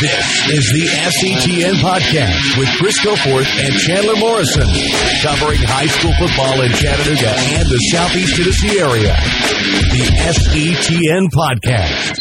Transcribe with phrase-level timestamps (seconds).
[0.00, 4.62] This is the SETN podcast with Chris Goforth and Chandler Morrison,
[5.22, 9.16] covering high school football in Chattanooga and the Southeast Tennessee area.
[9.90, 12.20] The SETN podcast.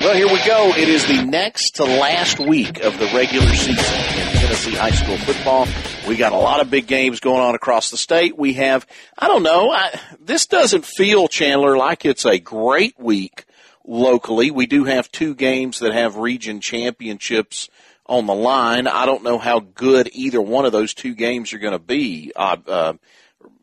[0.00, 0.72] Well, here we go.
[0.74, 5.18] It is the next to last week of the regular season in Tennessee high school
[5.18, 5.68] football.
[6.08, 8.38] We got a lot of big games going on across the state.
[8.38, 8.86] We have,
[9.18, 13.44] I don't know, I, this doesn't feel, Chandler, like it's a great week
[13.90, 14.52] locally.
[14.52, 17.68] We do have two games that have region championships
[18.06, 18.86] on the line.
[18.86, 22.32] I don't know how good either one of those two games are going to be,
[22.36, 22.92] uh, uh,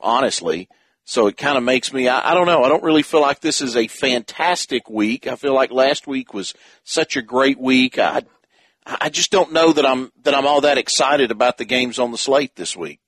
[0.02, 0.68] honestly.
[1.06, 3.40] So it kind of makes me, I, I don't know, I don't really feel like
[3.40, 5.28] this is a fantastic week.
[5.28, 7.98] I feel like last week was such a great week.
[7.98, 8.24] I,
[8.86, 12.12] I just don't know that I'm, that I'm all that excited about the games on
[12.12, 13.00] the slate this week.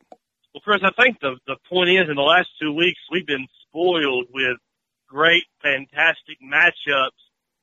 [0.53, 3.47] Well, Chris, I think the, the point is in the last two weeks, we've been
[3.67, 4.57] spoiled with
[5.09, 7.17] great, fantastic matchups.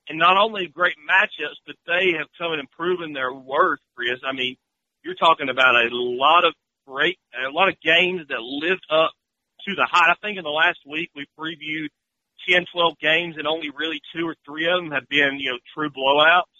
[0.08, 4.20] And not only great matchups, but they have come and proven their worth, Chris.
[4.24, 4.56] I mean,
[5.02, 6.54] you're talking about a lot of
[6.86, 9.10] great, a lot of games that lived up
[9.66, 10.16] to the hype.
[10.16, 11.88] I think in the last week we previewed
[12.48, 15.58] 10, 12 games and only really two or three of them have been, you know,
[15.74, 16.54] true blowouts.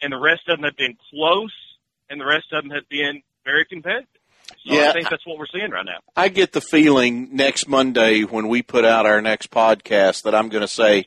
[0.00, 1.54] And the rest of them have been close
[2.08, 4.11] and the rest of them have been very competitive.
[4.66, 4.90] So Yeah.
[4.90, 5.98] I think that's what we're seeing right now.
[6.16, 10.48] I get the feeling next Monday when we put out our next podcast that I'm
[10.48, 11.06] going to say,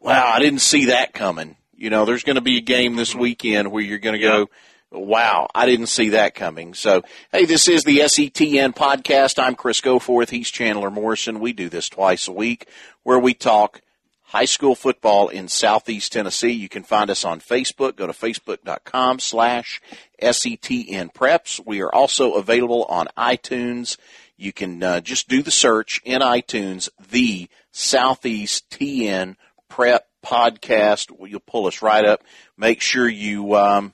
[0.00, 1.56] wow, I didn't see that coming.
[1.74, 4.50] You know, there's going to be a game this weekend where you're going to go,
[4.92, 6.74] wow, I didn't see that coming.
[6.74, 9.42] So, hey, this is the SETN podcast.
[9.42, 10.30] I'm Chris Goforth.
[10.30, 11.40] He's Chandler Morrison.
[11.40, 12.66] We do this twice a week
[13.02, 13.80] where we talk
[14.24, 16.52] high school football in southeast Tennessee.
[16.52, 17.96] You can find us on Facebook.
[17.96, 19.80] Go to facebook.com slash
[20.20, 21.60] SETN Preps.
[21.64, 23.96] We are also available on iTunes.
[24.36, 29.36] You can uh, just do the search in iTunes, the Southeast TN
[29.68, 31.10] Prep Podcast.
[31.28, 32.22] You'll pull us right up.
[32.56, 33.92] Make sure you um,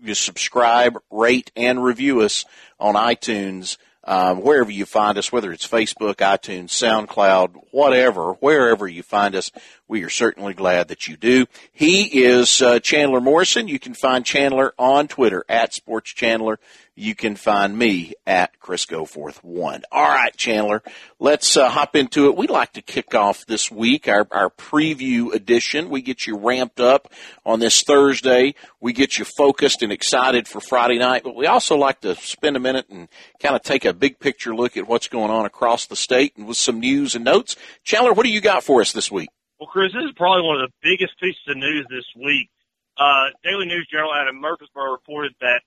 [0.00, 2.44] you subscribe, rate, and review us
[2.78, 3.76] on iTunes.
[4.08, 9.50] Um, wherever you find us, whether it's Facebook, iTunes, SoundCloud, whatever, wherever you find us,
[9.88, 11.46] we are certainly glad that you do.
[11.72, 13.66] He is uh, Chandler Morrison.
[13.66, 16.60] You can find Chandler on Twitter at Sports Chandler.
[16.98, 19.82] You can find me at Chris Goforth one.
[19.92, 20.82] All right, Chandler,
[21.18, 22.36] let's uh, hop into it.
[22.38, 25.90] We'd like to kick off this week our our preview edition.
[25.90, 27.12] We get you ramped up
[27.44, 28.54] on this Thursday.
[28.80, 32.56] We get you focused and excited for Friday night, but we also like to spend
[32.56, 33.10] a minute and
[33.42, 36.46] kind of take a big picture look at what's going on across the state and
[36.46, 37.56] with some news and notes.
[37.84, 39.28] Chandler, what do you got for us this week?
[39.60, 42.48] Well, Chris, this is probably one of the biggest pieces of news this week.
[42.96, 45.60] Uh, Daily News Journal out of Murfreesboro reported that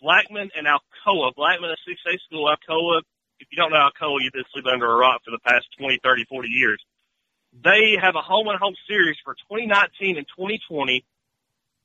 [0.00, 3.02] Blackman and Alcoa, Blackman, a 6A school, Alcoa,
[3.40, 5.98] if you don't know Alcoa, you've been sleeping under a rock for the past 20,
[6.02, 6.78] 30, 40 years.
[7.62, 11.04] They have a home and home series for 2019 and 2020.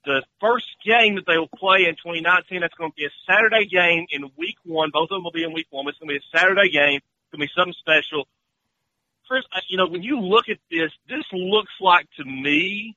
[0.05, 3.67] The first game that they will play in 2019, that's going to be a Saturday
[3.67, 4.89] game in week one.
[4.91, 5.87] Both of them will be in week one.
[5.87, 7.01] It's going to be a Saturday game.
[7.03, 8.25] It's going to be something special.
[9.27, 12.95] Chris, you know, when you look at this, this looks like to me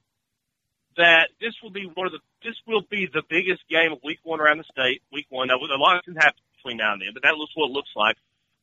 [0.97, 4.19] that this will be one of the this will be the biggest game of week
[4.23, 5.03] one around the state.
[5.13, 5.49] Week one.
[5.49, 7.93] Now, a lot can happen between now and then, but that looks what it looks
[7.95, 8.17] like.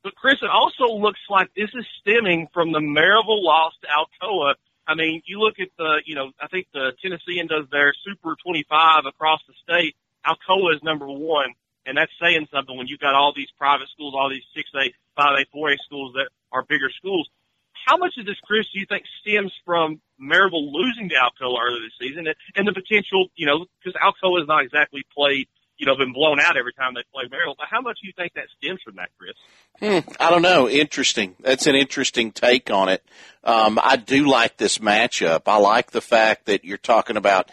[0.03, 4.55] But Chris, it also looks like this is stemming from the Maryville loss to Alcoa.
[4.87, 8.35] I mean, you look at the, you know, I think the Tennessean does their Super
[8.43, 9.95] 25 across the state.
[10.25, 11.53] Alcoa is number one,
[11.85, 15.45] and that's saying something when you've got all these private schools, all these 6A, 5A,
[15.53, 17.29] 4A schools that are bigger schools
[17.85, 21.79] how much of this, Chris, do you think stems from Maryville losing to Alcoa earlier
[21.81, 25.47] this season and, and the potential, you know, because Alcoa has not exactly played,
[25.77, 28.13] you know, been blown out every time they play Maryville, but how much do you
[28.15, 29.35] think that stems from that, Chris?
[29.79, 30.67] Hmm, I don't know.
[30.67, 31.35] Interesting.
[31.39, 33.03] That's an interesting take on it.
[33.43, 35.43] Um, I do like this matchup.
[35.47, 37.49] I like the fact that you're talking about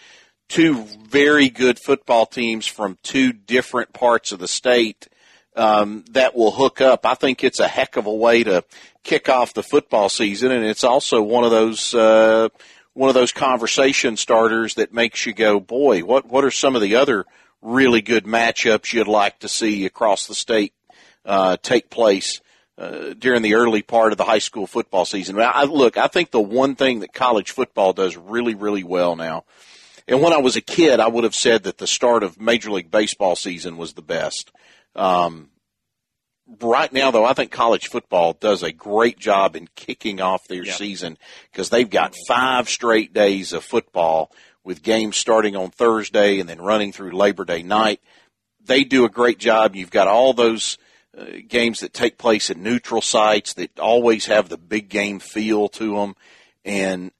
[0.49, 5.09] two very good football teams from two different parts of the state
[5.57, 7.07] um, that will hook up.
[7.07, 8.65] I think it's a heck of a way to
[9.03, 12.49] kick off the football season, and it's also one of those uh,
[12.93, 16.83] one of those conversation starters that makes you go, boy, what what are some of
[16.83, 17.25] the other
[17.63, 20.75] really good matchups you'd like to see across the state
[21.25, 22.41] uh, take place?
[22.79, 25.41] Uh, during the early part of the high school football season.
[25.41, 29.45] I, look, I think the one thing that college football does really, really well now,
[30.07, 32.71] and when I was a kid, I would have said that the start of Major
[32.71, 34.53] League Baseball season was the best.
[34.97, 35.51] Um,
[36.61, 40.65] right now, though, I think college football does a great job in kicking off their
[40.65, 41.19] season
[41.53, 44.31] because they've got five straight days of football
[44.65, 48.01] with games starting on Thursday and then running through Labor Day night.
[48.65, 49.77] They do a great job.
[49.77, 50.79] You've got all those
[51.17, 55.69] uh, games that take place at neutral sites that always have the big game feel
[55.69, 56.17] to them.
[56.65, 57.13] And,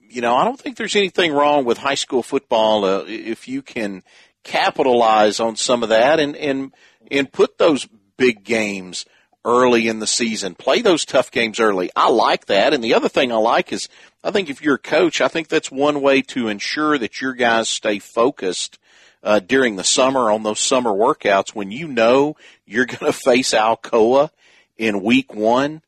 [0.00, 3.60] you know, I don't think there's anything wrong with high school football uh, if you
[3.60, 4.02] can
[4.44, 6.72] capitalize on some of that and and
[7.10, 7.86] and put those
[8.16, 9.04] big games
[9.44, 10.54] early in the season.
[10.54, 11.90] Play those tough games early.
[11.94, 12.72] I like that.
[12.72, 13.88] And the other thing I like is
[14.22, 17.34] I think if you're a coach, I think that's one way to ensure that your
[17.34, 18.78] guys stay focused
[19.22, 23.52] uh, during the summer on those summer workouts when you know you're going to face
[23.52, 24.30] Alcoa
[24.76, 25.82] in week one.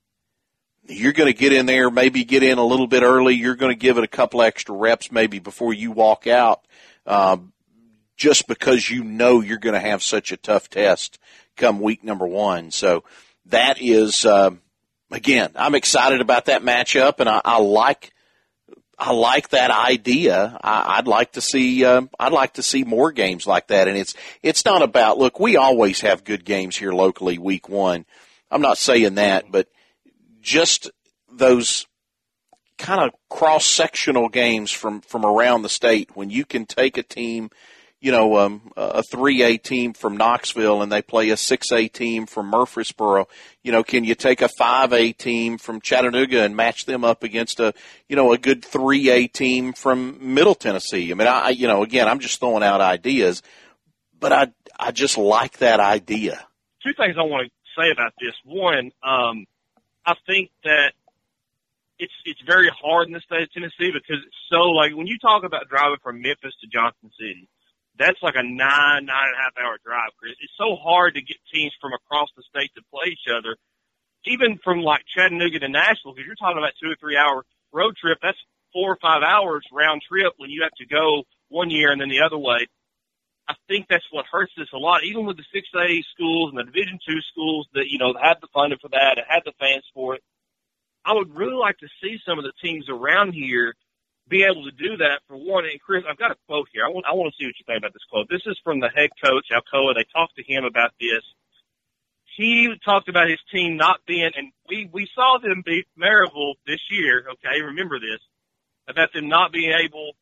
[0.89, 3.35] You're going to get in there, maybe get in a little bit early.
[3.35, 6.61] You're going to give it a couple extra reps maybe before you walk out,
[7.07, 7.39] uh,
[8.17, 11.19] just because you know you're going to have such a tough test
[11.57, 12.71] come week number one.
[12.71, 13.05] So
[13.47, 14.51] that is, uh,
[15.11, 18.13] again, I'm excited about that matchup, and I, I like.
[18.99, 20.59] I like that idea.
[20.65, 21.85] I, would like to see.
[21.85, 23.89] Uh, I'd like to see more games like that.
[23.89, 25.39] And it's it's not about look.
[25.39, 27.37] We always have good games here locally.
[27.37, 28.07] Week one.
[28.51, 29.69] I'm not saying that, but
[30.41, 30.91] just
[31.31, 31.87] those
[32.79, 37.03] kind of cross sectional games from from around the state when you can take a
[37.03, 37.51] team
[38.07, 42.47] you know, um, a 3A team from Knoxville and they play a 6A team from
[42.47, 43.27] Murfreesboro,
[43.65, 47.59] you know, can you take a 5A team from Chattanooga and match them up against
[47.59, 47.75] a,
[48.09, 51.11] you know, a good 3A team from Middle Tennessee?
[51.11, 53.43] I mean, I, you know, again, I'm just throwing out ideas,
[54.21, 56.47] but I, I just like that idea.
[56.87, 58.35] Two things I want to say about this.
[58.45, 59.47] One, um,
[60.07, 60.93] I think that
[61.99, 65.19] it's it's very hard in the state of Tennessee because it's so like when you
[65.19, 67.49] talk about driving from Memphis to Johnson City,
[67.99, 70.37] that's like a nine, nine and a half hour drive, Chris.
[70.41, 73.57] It's so hard to get teams from across the state to play each other.
[74.27, 77.95] Even from like Chattanooga to Nashville, because you're talking about two or three hour road
[77.97, 78.39] trip, that's
[78.73, 82.09] four or five hours round trip when you have to go one year and then
[82.09, 82.67] the other way.
[83.49, 85.05] I think that's what hurts this a lot.
[85.05, 88.39] Even with the six A schools and the Division two schools that you know had
[88.41, 90.23] the funding for that and had the fans for it,
[91.05, 93.75] I would really like to see some of the teams around here
[94.29, 95.65] be able to do that for one.
[95.65, 96.85] And Chris, I've got a quote here.
[96.85, 98.29] I want, I want to see what you think about this quote.
[98.29, 99.95] This is from the head coach, Alcoa.
[99.95, 101.23] They talked to him about this.
[102.37, 106.81] He talked about his team not being, and we, we saw them beat Maryville this
[106.91, 107.25] year.
[107.33, 107.63] Okay.
[107.63, 108.21] Remember this
[108.89, 110.13] about them not being able,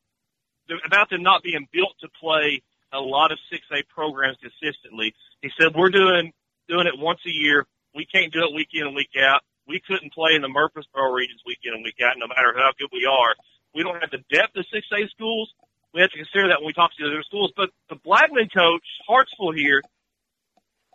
[0.86, 2.62] about them not being built to play
[2.92, 5.12] a lot of 6A programs consistently.
[5.42, 6.32] He said, we're doing,
[6.68, 7.66] doing it once a year.
[7.94, 9.42] We can't do it week in and week out.
[9.66, 12.70] We couldn't play in the Murfreesboro regions week in and week out, no matter how
[12.78, 13.34] good we are
[13.74, 15.52] we don't have the depth of 6A schools.
[15.92, 17.52] We have to consider that when we talk to the other schools.
[17.56, 19.82] But the Blackman coach, Hartsville here,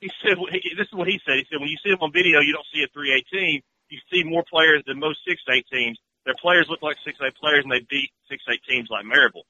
[0.02, 1.40] he said, this is what he said.
[1.40, 3.62] He said, when you see them on video, you don't see a 3A team.
[3.90, 5.98] You see more players than most 6A teams.
[6.26, 9.48] Their players look like 6A players, and they beat 6A teams like Maryville.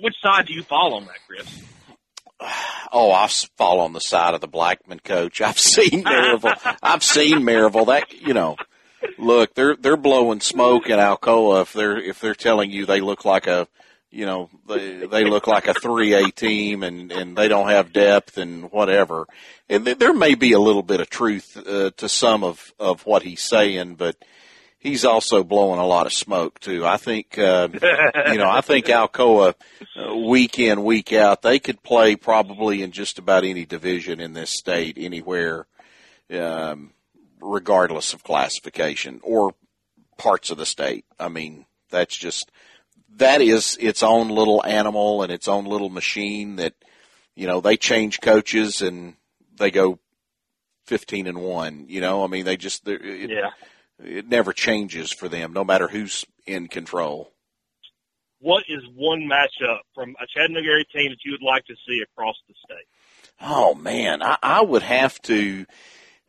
[0.00, 1.64] Which side do you fall on that, Chris?
[2.92, 3.26] Oh, I
[3.56, 5.40] fall on the side of the Blackman coach.
[5.40, 6.76] I've seen Maryville.
[6.82, 7.86] I've seen Maryville.
[7.86, 8.56] That you know,
[9.18, 13.24] look, they're they're blowing smoke in Alcoa if they're if they're telling you they look
[13.24, 13.68] like a
[14.10, 18.38] you know they they look like a 3A team and and they don't have depth
[18.38, 19.26] and whatever.
[19.68, 23.22] And there may be a little bit of truth uh, to some of of what
[23.22, 24.16] he's saying, but
[24.78, 26.86] he's also blowing a lot of smoke too.
[26.86, 27.68] I think uh,
[28.30, 29.54] you know I think Alcoa
[29.96, 34.32] uh, week in week out they could play probably in just about any division in
[34.34, 35.66] this state anywhere.
[36.30, 36.93] Um,
[37.44, 39.54] regardless of classification or
[40.16, 41.04] parts of the state.
[41.18, 42.50] I mean, that's just
[43.16, 46.74] that is its own little animal and its own little machine that
[47.36, 49.14] you know they change coaches and
[49.56, 49.98] they go
[50.86, 52.24] 15 and 1 you know?
[52.24, 53.50] I mean they just it, yeah.
[54.04, 57.30] it never changes for them no matter who's in control.
[58.40, 62.02] What is one matchup from a chattanooga area team that you would like to see
[62.02, 62.86] across the state?
[63.40, 64.22] Oh man.
[64.22, 65.64] I, I would have to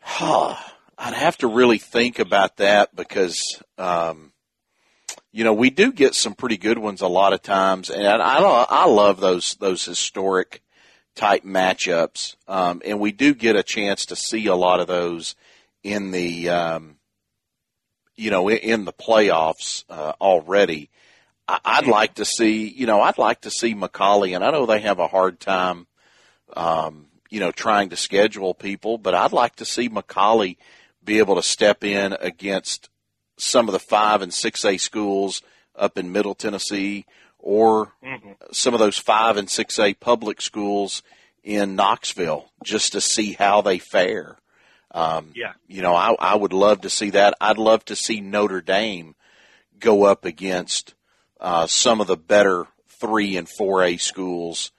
[0.01, 0.55] huh,
[0.97, 4.31] I'd have to really think about that because, um,
[5.31, 8.37] you know, we do get some pretty good ones a lot of times, and I,
[8.37, 10.61] I love those those historic
[11.15, 15.35] type matchups, um, and we do get a chance to see a lot of those
[15.83, 16.95] in the, um,
[18.15, 20.89] you know, in the playoffs uh, already.
[21.47, 24.79] I'd like to see, you know, I'd like to see McCallie, and I know they
[24.79, 25.85] have a hard time,
[26.55, 30.57] um, you know, trying to schedule people, but I'd like to see McCallie
[31.05, 32.89] be able to step in against
[33.38, 35.41] some of the five and six A schools
[35.75, 37.05] up in Middle Tennessee
[37.39, 38.31] or mm-hmm.
[38.51, 41.03] some of those five and six A public schools
[41.43, 44.38] in Knoxville just to see how they fare.
[44.91, 45.53] Um, yeah.
[45.67, 47.35] You know, I, I would love to see that.
[47.39, 49.15] I'd love to see Notre Dame
[49.77, 50.95] go up against
[51.39, 54.71] uh, some of the better three and four A schools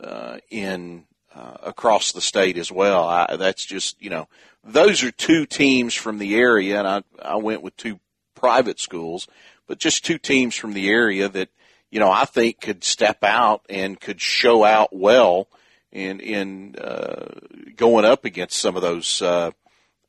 [0.00, 3.06] uh, in uh, across the state as well.
[3.06, 4.28] I, that's just you know
[4.62, 8.00] those are two teams from the area, and I I went with two
[8.34, 9.28] private schools,
[9.66, 11.48] but just two teams from the area that
[11.94, 15.46] you know, I think could step out and could show out well
[15.92, 17.38] in in uh,
[17.76, 19.52] going up against some of those uh,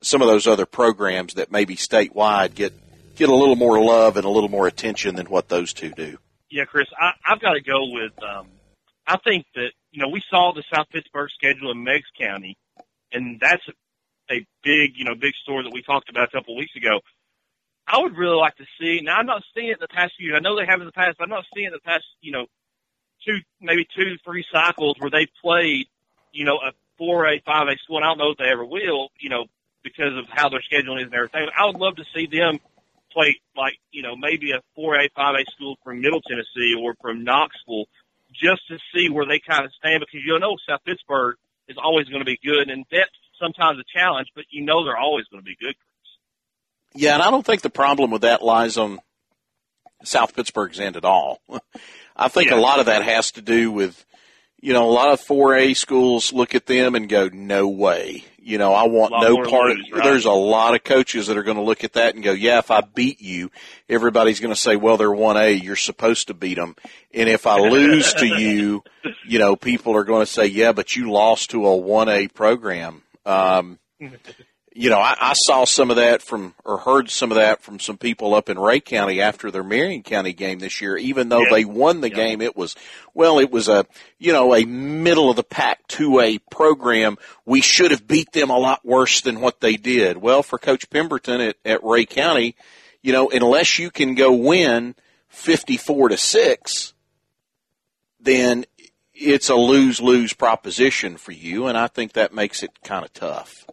[0.01, 2.73] some of those other programs that maybe statewide get
[3.15, 6.17] get a little more love and a little more attention than what those two do.
[6.49, 8.13] Yeah, Chris, I, I've got to go with.
[8.23, 8.47] Um,
[9.05, 12.57] I think that you know we saw the South Pittsburg schedule in Meigs County,
[13.13, 13.71] and that's a,
[14.63, 16.99] big you know big story that we talked about a couple of weeks ago.
[17.87, 18.99] I would really like to see.
[19.01, 20.35] Now I'm not seeing it in the past few.
[20.35, 22.03] I know they have in the past, but I'm not seeing it in the past.
[22.21, 22.45] You know,
[23.25, 25.87] two maybe two three cycles where they played.
[26.33, 27.97] You know, a four A five A school.
[27.97, 29.09] And I don't know if they ever will.
[29.19, 29.45] You know,
[29.83, 31.47] because of how their scheduling is and everything.
[31.57, 32.59] I would love to see them
[33.13, 36.95] play like you know maybe a four A five A school from Middle Tennessee or
[36.99, 37.85] from Knoxville,
[38.41, 41.37] just to see where they kind of stand because you know South Pittsburg
[41.67, 44.97] is always going to be good and that's sometimes a challenge, but you know they're
[44.97, 45.75] always going to be good.
[46.93, 48.99] Yeah, and I don't think the problem with that lies on
[50.03, 51.41] South Pittsburg's end at all.
[52.15, 52.57] I think yeah.
[52.57, 54.05] a lot of that has to do with,
[54.61, 58.25] you know, a lot of 4A schools look at them and go, no way.
[58.37, 59.75] You know, I want no part.
[59.75, 60.03] Lose, right?
[60.03, 62.59] There's a lot of coaches that are going to look at that and go, yeah,
[62.59, 63.49] if I beat you,
[63.89, 65.63] everybody's going to say, well, they're 1A.
[65.63, 66.75] You're supposed to beat them.
[67.11, 68.83] And if I lose to you,
[69.27, 73.01] you know, people are going to say, yeah, but you lost to a 1A program.
[73.25, 73.79] Um,
[74.77, 77.79] you know, I, I saw some of that from, or heard some of that from
[77.79, 80.97] some people up in Rhea County after their Marion County game this year.
[80.97, 81.49] Even though yeah.
[81.49, 82.15] they won the yeah.
[82.15, 82.75] game, it was,
[83.13, 83.85] well, it was a,
[84.19, 87.17] you know, a middle of the pack 2A program.
[87.45, 90.17] We should have beat them a lot worse than what they did.
[90.17, 92.57] Well, for Coach Pemberton at, at Rhea County,
[93.01, 94.95] you know, unless you can go win
[95.29, 96.93] 54 to 6,
[98.19, 98.65] then
[99.13, 101.67] it's a lose lose proposition for you.
[101.67, 103.65] And I think that makes it kind of tough.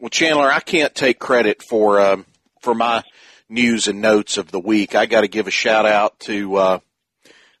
[0.00, 2.24] Well, Chandler, I can't take credit for um,
[2.62, 3.02] for my
[3.50, 4.94] news and notes of the week.
[4.94, 6.78] I got to give a shout out to uh,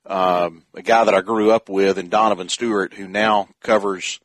[0.06, 4.20] um, a guy that I grew up with, and Donovan Stewart, who now covers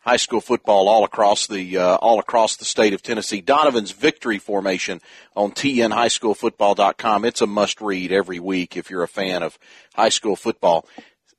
[0.00, 3.40] high school football all across the uh, all across the state of Tennessee.
[3.40, 5.00] Donovan's victory formation
[5.36, 7.24] on tnhighschoolfootball.com.
[7.24, 9.56] It's a must read every week if you're a fan of
[9.94, 10.84] high school football.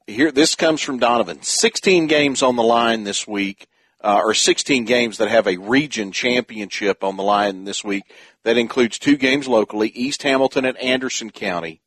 [0.07, 1.41] Here, this comes from Donovan.
[1.41, 3.67] 16 games on the line this week
[4.03, 8.03] uh, or 16 games that have a region championship on the line this week.
[8.43, 11.81] That includes two games locally, East Hamilton and Anderson County,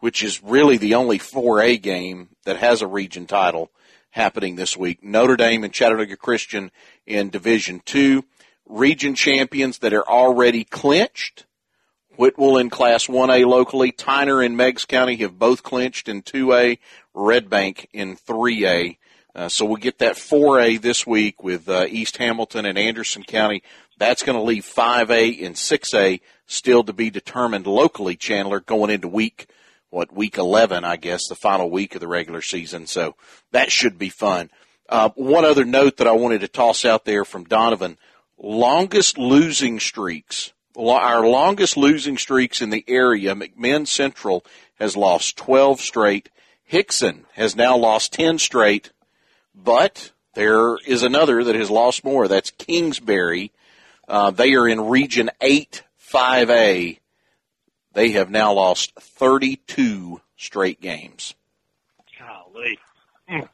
[0.00, 3.70] which is really the only 4A game that has a region title
[4.10, 5.02] happening this week.
[5.02, 6.72] Notre Dame and Chattanooga Christian
[7.06, 8.24] in Division Two,
[8.66, 11.46] region champions that are already clinched.
[12.16, 16.78] Whitwell in Class 1A locally, Tyner and Meigs County have both clinched in 2A,
[17.14, 18.98] Red Bank in 3A.
[19.34, 23.62] Uh, so we'll get that 4A this week with uh, East Hamilton and Anderson County.
[23.98, 29.08] That's going to leave 5A and 6A still to be determined locally, Chandler, going into
[29.08, 29.46] week,
[29.90, 32.86] what, week 11, I guess, the final week of the regular season.
[32.86, 33.14] So
[33.52, 34.50] that should be fun.
[34.88, 37.96] Uh, one other note that I wanted to toss out there from Donovan
[38.36, 40.52] longest losing streaks.
[40.76, 44.44] Our longest losing streaks in the area, McMinn Central
[44.78, 46.28] has lost 12 straight.
[46.64, 48.90] Hickson has now lost 10 straight.
[49.54, 52.28] But there is another that has lost more.
[52.28, 53.52] That's Kingsbury.
[54.08, 55.82] Uh, they are in Region 8
[56.12, 56.98] 5A.
[57.94, 61.34] They have now lost 32 straight games.
[62.18, 62.78] Golly.
[63.30, 63.48] Mm.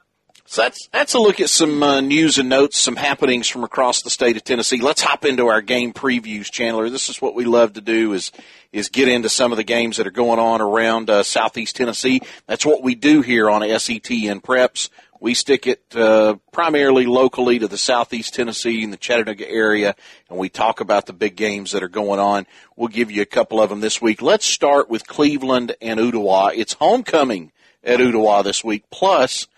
[0.47, 4.01] So that's that's a look at some uh, news and notes, some happenings from across
[4.01, 4.81] the state of Tennessee.
[4.81, 6.89] Let's hop into our game previews, Chandler.
[6.89, 8.33] This is what we love to do is
[8.73, 12.23] is get into some of the games that are going on around uh, Southeast Tennessee.
[12.47, 14.89] That's what we do here on SETN Preps.
[15.21, 19.97] We stick it uh, primarily locally to the southeast Tennessee and the Chattanooga area,
[20.31, 22.47] and we talk about the big games that are going on.
[22.77, 24.23] We'll give you a couple of them this week.
[24.23, 26.53] Let's start with Cleveland and Ooltewah.
[26.55, 27.51] It's homecoming
[27.83, 28.85] at Ooltewah this week.
[28.91, 29.49] Plus,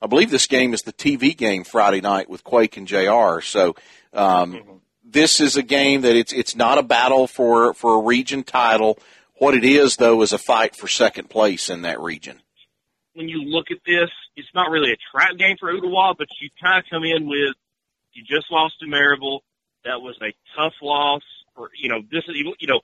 [0.00, 3.40] I believe this game is the TV game Friday night with Quake and Jr.
[3.42, 3.76] So
[4.14, 4.72] um, mm-hmm.
[5.04, 8.98] this is a game that it's it's not a battle for for a region title.
[9.34, 12.40] What it is, though, is a fight for second place in that region
[13.20, 16.48] when you look at this, it's not really a trap game for Ooltewah, but you
[16.56, 17.52] kind of come in with
[18.14, 19.40] you just lost to Maryville.
[19.84, 21.20] That was a tough loss.
[21.54, 22.80] For you know, this is you know,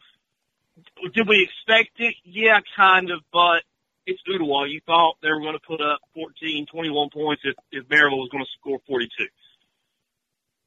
[1.15, 2.15] did we expect it?
[2.25, 3.65] Yeah, kind of, but
[4.07, 4.69] it's Ooltewah.
[4.69, 8.29] You thought they were going to put up 14, 21 points if, if Maryville was
[8.31, 9.09] going to score 42.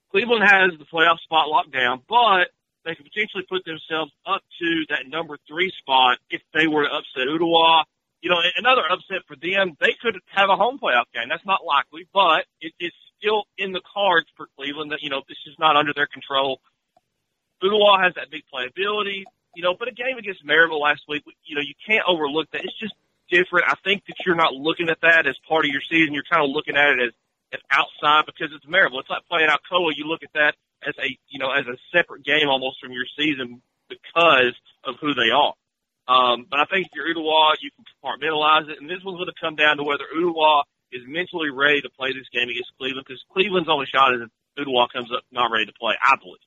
[0.09, 2.49] Cleveland has the playoff spot locked down, but
[2.85, 6.89] they could potentially put themselves up to that number three spot if they were to
[6.89, 7.85] upset Ooltewah
[8.21, 11.29] you know, another upset for them, they could have a home playoff game.
[11.29, 15.38] That's not likely, but it's still in the cards for Cleveland that, you know, this
[15.47, 16.59] is not under their control.
[17.63, 19.23] Ooltewah has that big playability,
[19.55, 22.63] you know, but a game against Maryville last week, you know, you can't overlook that.
[22.63, 22.93] It's just
[23.29, 23.65] different.
[23.67, 26.13] I think that you're not looking at that as part of your season.
[26.13, 27.13] You're kind of looking at it as,
[27.53, 28.99] as outside because it's Maryville.
[29.01, 29.91] It's like playing Alcoa.
[29.95, 30.55] You look at that
[30.88, 35.13] as a, you know, as a separate game almost from your season because of who
[35.13, 35.53] they are.
[36.09, 38.81] Um, but I think if you're Ooltewah, you can compartmentalize it.
[38.81, 42.09] And this one's going to come down to whether Ooltewah is mentally ready to play
[42.13, 45.67] this game against Cleveland because Cleveland's only shot is if Ooltewah comes up not ready
[45.67, 46.39] to play, I believe.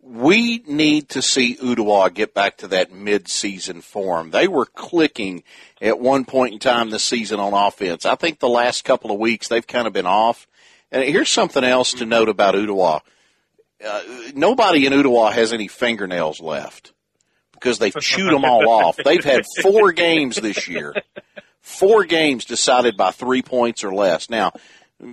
[0.00, 4.30] We need to see Ooltewah get back to that mid-season form.
[4.30, 5.42] They were clicking
[5.80, 8.06] at one point in time this season on offense.
[8.06, 10.46] I think the last couple of weeks they've kind of been off.
[10.92, 13.00] And here's something else to note about Ooltewah.
[13.84, 14.02] Uh,
[14.36, 16.92] nobody in Ooltewah has any fingernails left
[17.64, 18.96] because they've chewed them all off.
[19.02, 20.94] They've had four games this year,
[21.62, 24.28] four games decided by three points or less.
[24.28, 24.52] Now,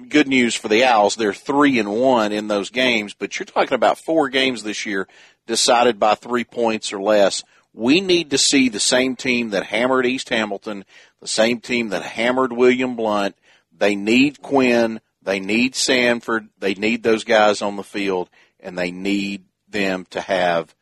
[0.10, 3.74] good news for the Owls, they're three and one in those games, but you're talking
[3.74, 5.08] about four games this year
[5.48, 7.44] decided by three points or less.
[7.74, 10.84] We need to see the same team that hammered East Hamilton,
[11.22, 13.38] the same team that hammered William Blount.
[13.76, 15.00] They need Quinn.
[15.24, 16.50] They need Sanford.
[16.60, 18.30] They need those guys on the field,
[18.60, 20.76] and they need them to have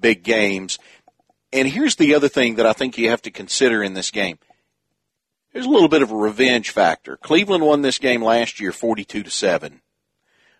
[0.00, 0.78] big games.
[1.52, 4.38] And here's the other thing that I think you have to consider in this game.
[5.52, 7.16] There's a little bit of a revenge factor.
[7.16, 9.80] Cleveland won this game last year, 42 to seven.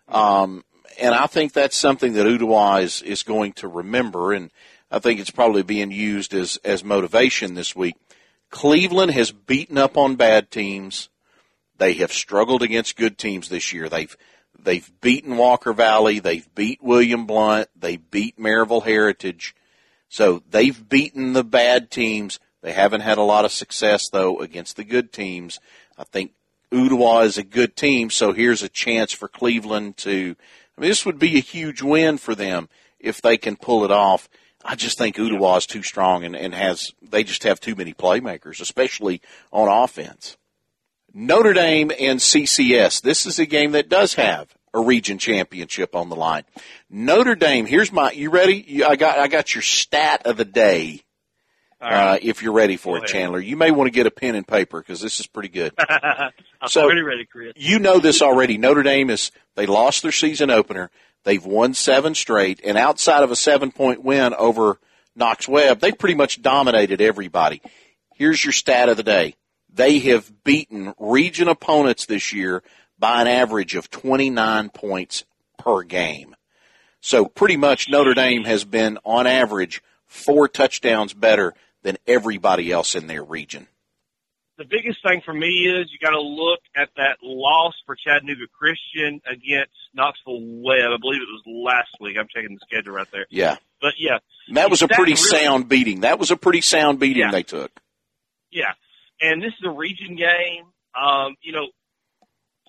[0.07, 0.63] Um,
[0.99, 4.51] and I think that's something that Ooltewah is, is going to remember, and
[4.91, 7.95] I think it's probably being used as, as motivation this week.
[8.49, 11.09] Cleveland has beaten up on bad teams.
[11.77, 13.87] They have struggled against good teams this year.
[13.89, 14.15] They've
[14.57, 16.19] they've beaten Walker Valley.
[16.19, 17.69] They've beat William Blount.
[17.75, 19.55] They beat Maryville Heritage.
[20.09, 22.39] So they've beaten the bad teams.
[22.61, 25.59] They haven't had a lot of success though against the good teams.
[25.97, 26.33] I think
[26.71, 30.35] Ooltewah is a good team, so here's a chance for Cleveland to.
[30.77, 33.91] I mean, this would be a huge win for them if they can pull it
[33.91, 34.29] off.
[34.63, 37.93] I just think Ooltewah is too strong and, and has they just have too many
[37.93, 40.37] playmakers, especially on offense.
[41.13, 43.01] Notre Dame and CCS.
[43.01, 46.43] This is a game that does have a region championship on the line.
[46.89, 47.65] Notre Dame.
[47.65, 48.11] Here's my.
[48.11, 48.83] You ready?
[48.83, 49.19] I got.
[49.19, 51.01] I got your stat of the day.
[51.81, 53.09] Uh, if you're ready for Go it, ahead.
[53.09, 55.71] Chandler, you may want to get a pen and paper because this is pretty good.
[55.79, 56.31] I'm
[56.67, 57.53] So- already ready, Chris.
[57.55, 58.57] you know this already.
[58.57, 60.91] Notre Dame is they lost their season opener.
[61.23, 64.77] They've won seven straight, and outside of a seven point win over
[65.15, 67.61] Knox Webb, they pretty much dominated everybody.
[68.15, 69.35] Here's your stat of the day.
[69.73, 72.61] They have beaten region opponents this year
[72.99, 75.23] by an average of 29 points
[75.57, 76.35] per game.
[77.01, 82.95] So pretty much Notre Dame has been on average four touchdowns better than everybody else
[82.95, 83.67] in their region.
[84.57, 88.41] the biggest thing for me is you got to look at that loss for Chattanooga
[88.51, 90.91] Christian against Knoxville Webb.
[90.93, 92.17] I believe it was last week.
[92.19, 93.25] I'm checking the schedule right there.
[93.29, 93.55] Yeah.
[93.79, 94.17] But yeah,
[94.53, 96.01] that was a pretty really- sound beating.
[96.01, 97.31] That was a pretty sound beating Yeah.
[97.31, 97.71] they took.
[98.51, 98.73] yeah.
[99.21, 100.65] And this is a region game.
[100.93, 101.67] Um, you know,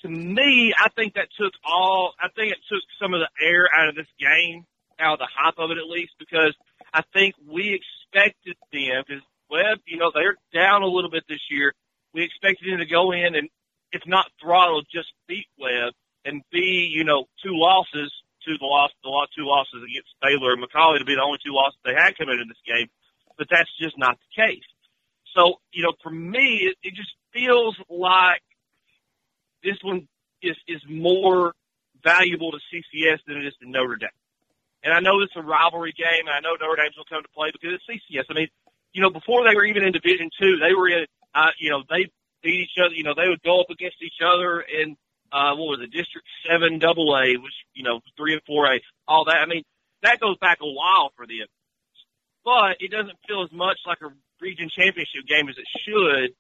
[0.03, 3.69] to me, I think that took all, I think it took some of the air
[3.77, 4.65] out of this game,
[4.99, 6.55] out of the hype of it at least, because
[6.93, 11.43] I think we expected them, because Webb, you know, they're down a little bit this
[11.51, 11.75] year.
[12.15, 13.49] We expected them to go in and,
[13.93, 18.13] if not throttle, just beat Webb and be, you know, two losses,
[18.45, 21.39] two the loss, the lot two losses against Baylor and McCallie to be the only
[21.45, 22.89] two losses they had coming into this game.
[23.37, 24.65] But that's just not the case.
[25.35, 28.43] So, you know, for me, it, it just feels like
[29.63, 30.09] this one
[30.43, 30.83] is, is
[31.15, 31.55] more
[32.03, 34.09] valuable to CCS than it is to Notre Dame.
[34.83, 37.29] And I know it's a rivalry game, and I know Notre Dame's will come to
[37.37, 38.25] play because it's CCS.
[38.31, 38.49] I mean,
[38.93, 41.83] you know, before they were even in Division Two, they were in, uh, you know,
[41.89, 42.09] they
[42.43, 42.95] beat each other.
[42.95, 44.97] You know, they would go up against each other in,
[45.33, 48.81] uh, what was it, District Seven Double A, which you know, three and four A,
[49.07, 49.45] all that.
[49.45, 49.65] I mean,
[50.03, 51.47] that goes back a while for them,
[52.45, 54.09] but it doesn't feel as much like a
[54.41, 56.33] region championship game as it should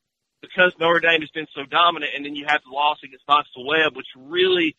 [0.54, 3.66] because Notre Dame has been so dominant, and then you have the loss against Knoxville
[3.66, 4.74] Webb, which really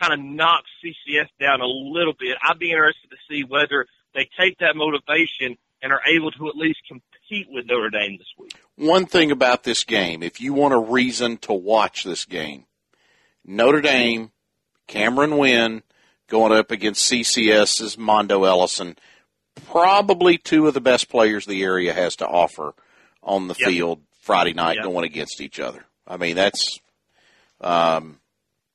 [0.00, 2.36] kind of knocks CCS down a little bit.
[2.42, 6.56] I'd be interested to see whether they take that motivation and are able to at
[6.56, 8.54] least compete with Notre Dame this week.
[8.76, 12.66] One thing about this game, if you want a reason to watch this game,
[13.44, 14.30] Notre Dame,
[14.86, 15.82] Cameron Wynn
[16.28, 18.96] going up against CCS's Mondo Ellison,
[19.66, 22.74] probably two of the best players the area has to offer
[23.22, 23.68] on the Yep.
[23.68, 24.84] field Friday night Yep.
[24.84, 25.84] going against each other.
[26.06, 26.78] I mean, that's
[27.60, 28.20] um,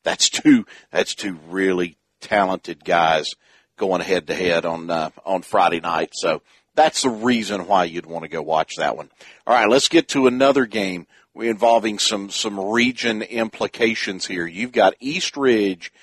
[0.04, 3.30] that's two that's two really talented guys
[3.78, 6.10] going head to head on uh, on Friday night.
[6.14, 6.42] So
[6.76, 9.10] that's the reason why you'd want to go watch that one.
[9.48, 14.46] All right, let's get to another game involving some some region implications here.
[14.46, 15.94] You've got East Ridge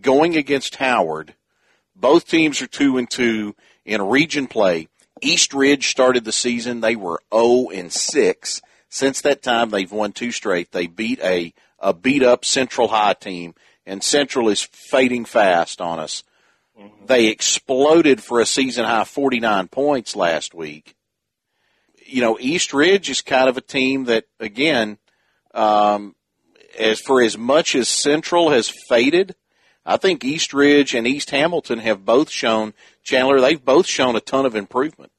[0.00, 1.34] going against Howard.
[1.96, 4.86] Both teams are two and two in region play.
[5.20, 8.62] East Ridge started the season; they were zero and six.
[8.92, 10.70] Since that time, they've won two straight.
[10.72, 13.54] They beat a, a beat up Central High team,
[13.86, 16.24] and Central is fading fast on us.
[16.78, 17.06] Mm-hmm.
[17.06, 20.94] They exploded for a season high 49 points last week.
[22.04, 24.98] You know, East Ridge is kind of a team that, again,
[25.54, 26.14] um,
[26.78, 29.34] as for as much as Central has faded,
[29.86, 33.40] I think East Ridge and East Hamilton have both shown Chandler.
[33.40, 35.12] They've both shown a ton of improvement.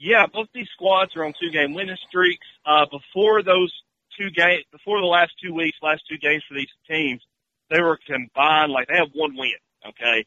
[0.00, 2.46] Yeah, both these squads are on two game winning streaks.
[2.64, 3.70] Uh, before those
[4.18, 7.20] two games, before the last two weeks, last two games for these teams,
[7.68, 9.60] they were combined like they have one win.
[9.86, 10.24] Okay,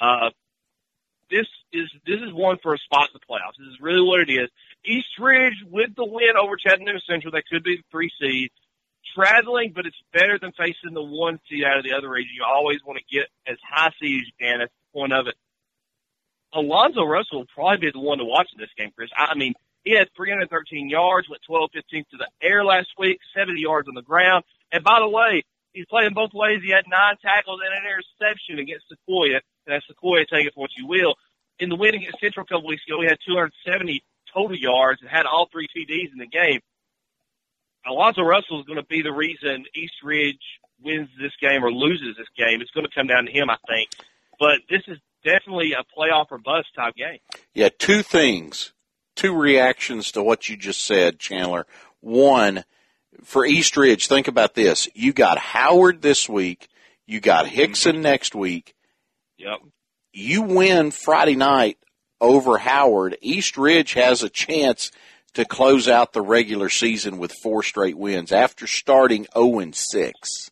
[0.00, 0.30] uh,
[1.30, 3.58] this is this is one for a spot in the playoffs.
[3.58, 4.48] This is really what it is.
[4.86, 8.50] East Ridge with the win over Chattanooga Central, they could be the three seed.
[9.16, 12.32] Traveling, but it's better than facing the one seed out of the other region.
[12.36, 14.58] You always want to get as high seed as you can.
[14.60, 15.34] That's the point of it.
[16.54, 19.10] Alonzo Russell will probably be the one to watch in this game, Chris.
[19.16, 23.60] I mean, he had 313 yards, went 12 15 to the air last week, 70
[23.60, 24.44] yards on the ground.
[24.72, 26.60] And by the way, he's playing both ways.
[26.62, 29.40] He had nine tackles and an interception against Sequoyah.
[29.66, 31.14] And that's Sequoyah, take it for what you will.
[31.58, 35.10] In the win against Central a couple weeks ago, he had 270 total yards and
[35.10, 36.60] had all three TDs in the game.
[37.86, 42.16] Alonzo Russell is going to be the reason East Ridge wins this game or loses
[42.16, 42.60] this game.
[42.60, 43.88] It's going to come down to him, I think.
[44.38, 47.18] But this is definitely a playoff or bust type game.
[47.54, 48.72] Yeah, two things,
[49.16, 51.66] two reactions to what you just said, Chandler.
[52.00, 52.64] One,
[53.24, 54.88] for East Ridge, think about this.
[54.94, 56.68] You got Howard this week.
[57.06, 58.02] You got Hickson mm-hmm.
[58.02, 58.74] next week.
[59.38, 59.58] Yep.
[60.12, 61.78] You win Friday night
[62.20, 63.16] over Howard.
[63.20, 64.90] East Ridge has a chance
[65.34, 70.50] to close out the regular season with four straight wins after starting 0 and 6.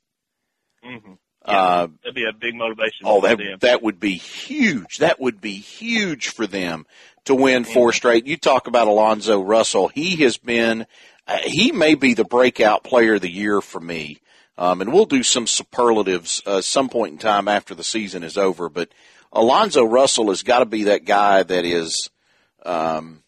[0.84, 1.12] Mm-hmm.
[1.46, 3.04] Yeah, uh, that'd be a big motivation.
[3.04, 4.98] Oh, that that would be huge.
[4.98, 6.86] That would be huge for them
[7.24, 7.96] to win four mm-hmm.
[7.96, 8.26] straight.
[8.26, 9.88] You talk about Alonzo Russell.
[9.88, 10.86] He has been.
[11.28, 14.20] Uh, he may be the breakout player of the year for me.
[14.58, 18.38] Um, and we'll do some superlatives uh, some point in time after the season is
[18.38, 18.68] over.
[18.68, 18.90] But
[19.32, 22.10] Alonzo Russell has got to be that guy that is,
[22.64, 23.22] um,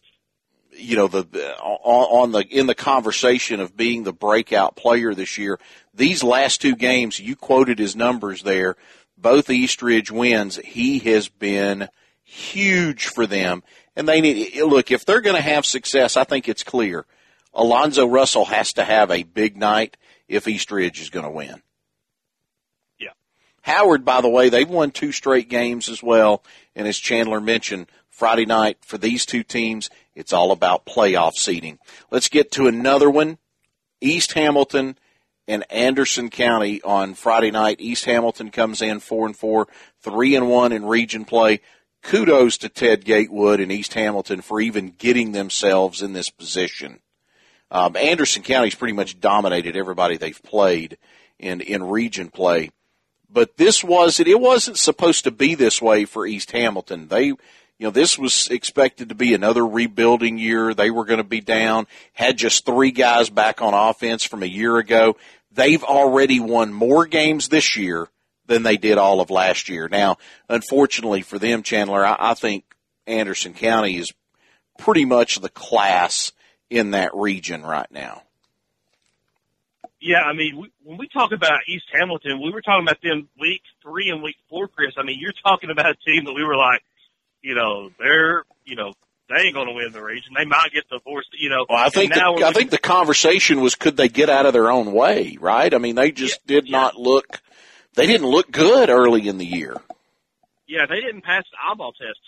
[0.79, 5.13] you know, the uh, on, on the in the conversation of being the breakout player
[5.13, 5.59] this year.
[5.93, 8.75] These last two games, you quoted his numbers there.
[9.17, 10.57] Both Eastridge wins.
[10.57, 11.89] He has been
[12.23, 13.63] huge for them,
[13.95, 16.15] and they need eh, look if they're going to have success.
[16.15, 17.05] I think it's clear.
[17.53, 21.61] Alonzo Russell has to have a big night if Eastridge is going to win.
[22.99, 23.09] Yeah.
[23.61, 26.43] Howard, by the way, they've won two straight games as well,
[26.75, 31.79] and as Chandler mentioned, Friday night for these two teams, it's all about playoff seeding.
[32.11, 33.37] Let's get to another one.
[34.01, 34.97] East Hamilton
[35.47, 37.79] and Anderson County on Friday night.
[37.79, 39.69] East Hamilton comes in four and four,
[40.01, 41.61] three and one in region play.
[42.03, 46.99] Kudos to Ted Gatewood and East Hamilton for even getting themselves in this position.
[47.71, 50.97] Um, Anderson County's pretty much dominated everybody they've played
[51.39, 52.71] in in region play,
[53.29, 54.27] but this was it.
[54.27, 57.07] It wasn't supposed to be this way for East Hamilton.
[57.07, 57.33] They
[57.79, 60.73] you know, this was expected to be another rebuilding year.
[60.73, 64.47] They were going to be down, had just three guys back on offense from a
[64.47, 65.15] year ago.
[65.53, 68.09] They've already won more games this year
[68.47, 69.87] than they did all of last year.
[69.87, 70.17] Now,
[70.49, 72.65] unfortunately for them, Chandler, I, I think
[73.07, 74.11] Anderson County is
[74.77, 76.33] pretty much the class
[76.69, 78.23] in that region right now.
[80.01, 83.29] Yeah, I mean, we, when we talk about East Hamilton, we were talking about them
[83.39, 84.93] week three and week four, Chris.
[84.97, 86.81] I mean, you're talking about a team that we were like,
[87.41, 88.93] you know, they're, you know,
[89.29, 90.33] they ain't going to win the region.
[90.35, 91.65] They might get divorced, you know.
[91.69, 94.71] Well, I think the, I think the conversation was could they get out of their
[94.71, 95.73] own way, right?
[95.73, 96.77] I mean, they just yeah, did yeah.
[96.77, 97.41] not look.
[97.93, 99.77] They didn't look good early in the year.
[100.67, 102.19] Yeah, they didn't pass the eyeball test.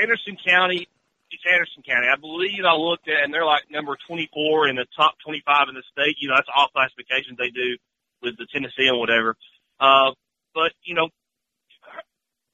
[0.00, 0.88] Anderson County,
[1.30, 2.08] it's Anderson County.
[2.08, 5.74] I believe I looked at, and they're like number 24 in the top 25 in
[5.74, 6.16] the state.
[6.20, 7.76] You know, that's all classifications they do
[8.22, 9.36] with the Tennessean whatever.
[9.80, 10.12] Uh,
[10.54, 11.08] but you know,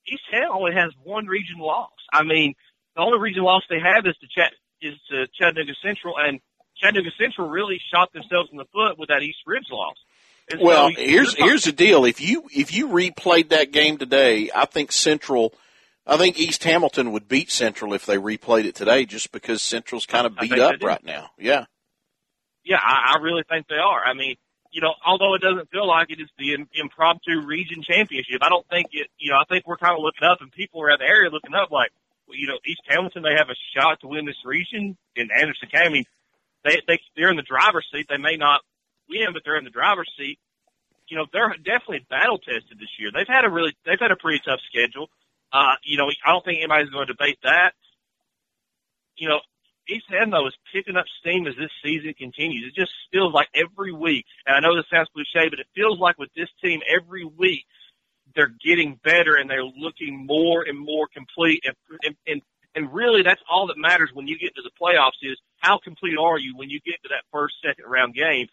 [0.06, 1.90] East Ham only has one region loss.
[2.12, 2.54] I mean,
[2.94, 6.40] the only reason loss they have is to Chat is to Chattanooga Central, and
[6.76, 9.96] Chattanooga Central really shot themselves in the foot with that East Ridge loss.
[10.50, 12.04] And well, so here's here's the deal.
[12.04, 15.54] If you if you replayed that game today, I think Central,
[16.06, 20.06] I think East Hamilton would beat Central if they replayed it today, just because Central's
[20.06, 21.30] kind of beat up right now.
[21.38, 21.66] Yeah.
[22.64, 24.04] Yeah, I, I really think they are.
[24.04, 24.36] I mean,
[24.72, 28.40] you know, although it doesn't feel like it's the impromptu region championship.
[28.40, 30.82] I don't think it, you know, I think we're kind of looking up and people
[30.82, 31.90] around the area looking up like,
[32.28, 36.06] you know, East Hamilton, they have a shot to win this region in Anderson County.
[36.64, 38.06] They, they, they're in the driver's seat.
[38.08, 38.60] They may not
[39.08, 40.38] win, but they're in the driver's seat.
[41.08, 43.10] You know, they're definitely battle tested this year.
[43.12, 45.10] They've had a really, they've had a pretty tough schedule.
[45.52, 47.72] Uh, you know, I don't think anybody's going to debate that.
[49.16, 49.40] You know,
[49.88, 52.72] East End though is picking up steam as this season continues.
[52.72, 55.98] It just feels like every week, and I know this sounds cliche, but it feels
[55.98, 57.66] like with this team every week
[58.34, 61.64] they're getting better and they're looking more and more complete.
[61.64, 62.42] And, and, and,
[62.74, 66.16] and really, that's all that matters when you get to the playoffs is how complete
[66.18, 68.48] are you when you get to that first, second round game?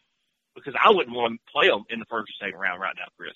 [0.55, 3.05] Because I wouldn't want to play them in the first or second round right now,
[3.17, 3.33] Chris.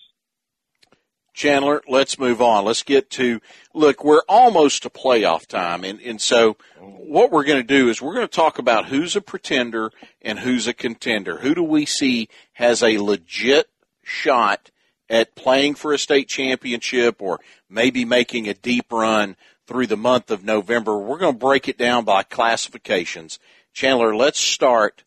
[1.33, 2.63] Chandler, let's move on.
[2.63, 3.41] Let's get to
[3.73, 4.03] look.
[4.03, 8.13] We're almost to playoff time, and and so what we're going to do is we're
[8.13, 11.37] going to talk about who's a pretender and who's a contender.
[11.37, 13.67] Who do we see has a legit
[14.03, 14.69] shot
[15.13, 19.35] at playing for a state championship or maybe making a deep run
[19.67, 20.97] through the month of November?
[20.97, 23.39] We're going to break it down by classifications.
[23.73, 25.03] Chandler, let's start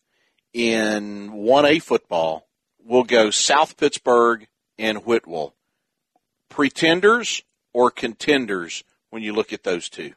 [0.53, 2.47] in 1A football.
[2.83, 4.47] We'll go South Pittsburg
[4.79, 5.53] and Whitwell
[6.49, 7.43] pretenders
[7.73, 10.13] or contenders when you look at those two?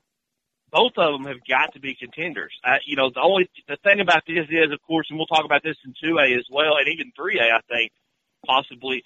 [0.72, 2.52] Both of them have got to be contenders.
[2.64, 5.44] Uh, you know, the only the thing about this is, of course, and we'll talk
[5.44, 7.54] about this in two A as well, and even three A.
[7.54, 7.92] I think
[8.46, 9.02] possibly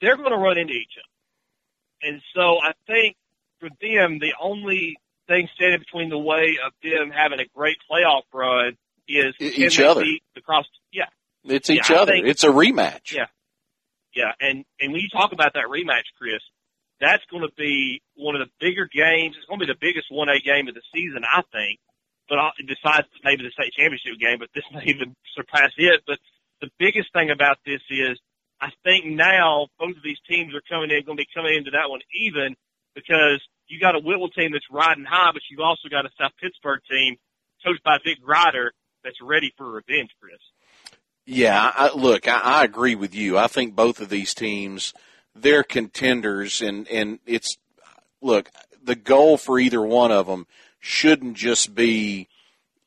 [0.00, 3.16] they're going to run into each other, and so I think
[3.60, 4.96] for them, the only
[5.28, 8.76] thing standing between the way of them having a great playoff run
[9.08, 10.04] is each other
[10.36, 10.66] across.
[10.92, 11.06] Yeah,
[11.44, 12.12] it's each yeah, other.
[12.12, 13.12] Think, it's a rematch.
[13.12, 13.26] Yeah,
[14.14, 16.42] yeah, and and when you talk about that rematch, Chris,
[17.00, 19.36] that's going to be one of the bigger games.
[19.36, 21.78] It's going to be the biggest 1A game of the season, I think.
[22.28, 26.02] But I'll, besides maybe the state championship game, but this may even surpass it.
[26.06, 26.18] But
[26.60, 28.18] the biggest thing about this is
[28.60, 31.70] I think now both of these teams are coming in, going to be coming into
[31.72, 32.56] that one even
[32.94, 36.32] because you got a Whitwell team that's riding high, but you've also got a South
[36.40, 37.16] Pittsburg team
[37.64, 38.72] coached by Vic Grider
[39.04, 40.38] that's ready for revenge, Chris.
[41.26, 43.36] Yeah, I, look, I, I agree with you.
[43.36, 44.94] I think both of these teams–
[45.40, 47.56] they're contenders, and and it's
[48.22, 48.50] look
[48.82, 50.46] the goal for either one of them
[50.80, 52.28] shouldn't just be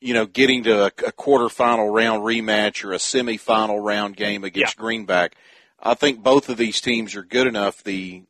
[0.00, 4.76] you know getting to a, a quarterfinal round rematch or a semifinal round game against
[4.76, 4.80] yeah.
[4.80, 5.36] Greenback.
[5.82, 7.82] I think both of these teams are good enough.
[7.82, 8.24] The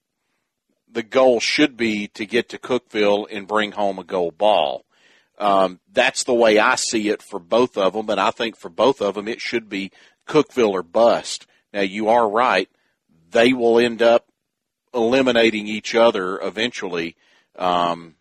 [0.92, 4.84] the goal should be to get to Cookeville and bring home a gold ball.
[5.38, 8.68] Um, that's the way I see it for both of them, and I think for
[8.68, 9.92] both of them it should be
[10.26, 11.46] Cookeville or bust.
[11.72, 12.68] Now you are right
[13.30, 14.26] they will end up
[14.92, 17.16] eliminating each other eventually
[17.56, 18.14] um,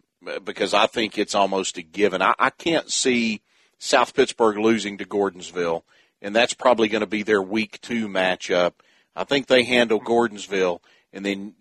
[0.43, 2.21] because I think it's almost a given.
[2.21, 3.41] I, I can't see
[3.77, 5.83] South Pittsburg losing to Gordonsville,
[6.21, 8.73] and that's probably going to be their week two matchup.
[9.19, 10.79] I think they handle Gordonsville,
[11.11, 11.53] and then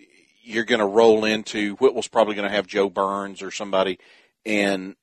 [0.45, 3.99] you're going to roll into Whitwell's probably going to have Jo Byrns or somebody,
[4.47, 4.95] and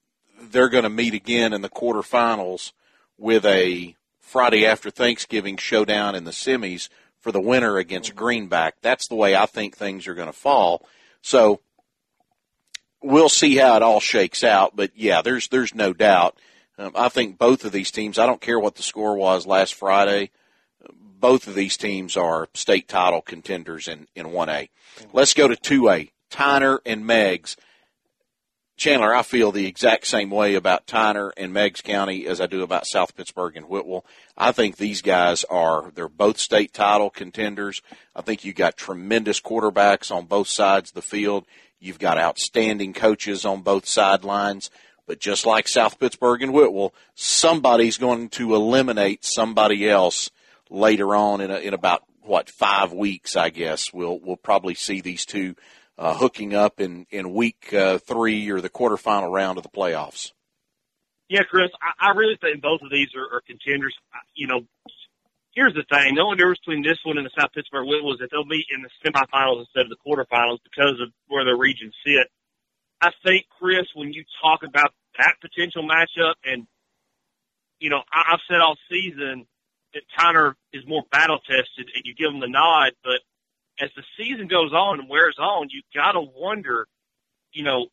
[0.42, 2.72] they're going to meet again in the quarterfinals
[3.18, 6.88] with a Friday after Thanksgiving showdown in the semis
[7.20, 8.76] for the winner against Greenback.
[8.82, 10.88] That's the way I think things are going to fall.
[11.22, 11.60] So
[13.04, 14.78] we'll see how it all shakes out.
[14.78, 16.40] But yeah, there's there's no doubt.
[16.78, 18.18] Um, I think both of these teams.
[18.18, 20.32] I don't care what the score was last Friday.
[20.94, 24.70] Both of these teams are state title contenders in in one A.
[25.14, 26.12] Let's go to two A.
[26.32, 27.56] Tyner and Meigs.
[28.78, 32.62] Chandler, I feel the exact same way about Tyner and Meigs County as I do
[32.62, 34.06] about South Pittsburg and Whitwell.
[34.38, 37.82] I think these guys are, they're both state title contenders.
[38.14, 41.46] I think you've got tremendous quarterbacks on both sides of the field.
[41.80, 44.70] You've got outstanding coaches on both sidelines.
[45.08, 50.32] But just like South Pittsburg and Whitwell, somebody's going to eliminate somebody else
[50.70, 53.94] later on in, a, in about, what, five weeks, I guess.
[53.94, 55.56] We'll, we'll probably see these two
[55.98, 60.32] uh, hooking up in in week uh, three or the quarterfinal round of the playoffs.
[61.30, 63.96] Yeah, Chris, I, I really think both of these are, are contenders.
[64.36, 64.62] You know,
[65.54, 68.20] here's the thing: the only difference between this one and the South Pittsburg Whitwell is
[68.20, 71.96] that they'll meet in the semifinals instead of the quarterfinals because of where the regions
[72.06, 72.28] sit.
[73.02, 76.68] I think, Chris, when you talk about that potential matchup, and
[77.80, 79.48] you know, I, I've said all season
[79.96, 83.22] that Tyner is more battle tested, and you give them the nod, but
[83.80, 86.88] as the season goes on and wears on, you got to wonder,
[87.52, 87.88] you know,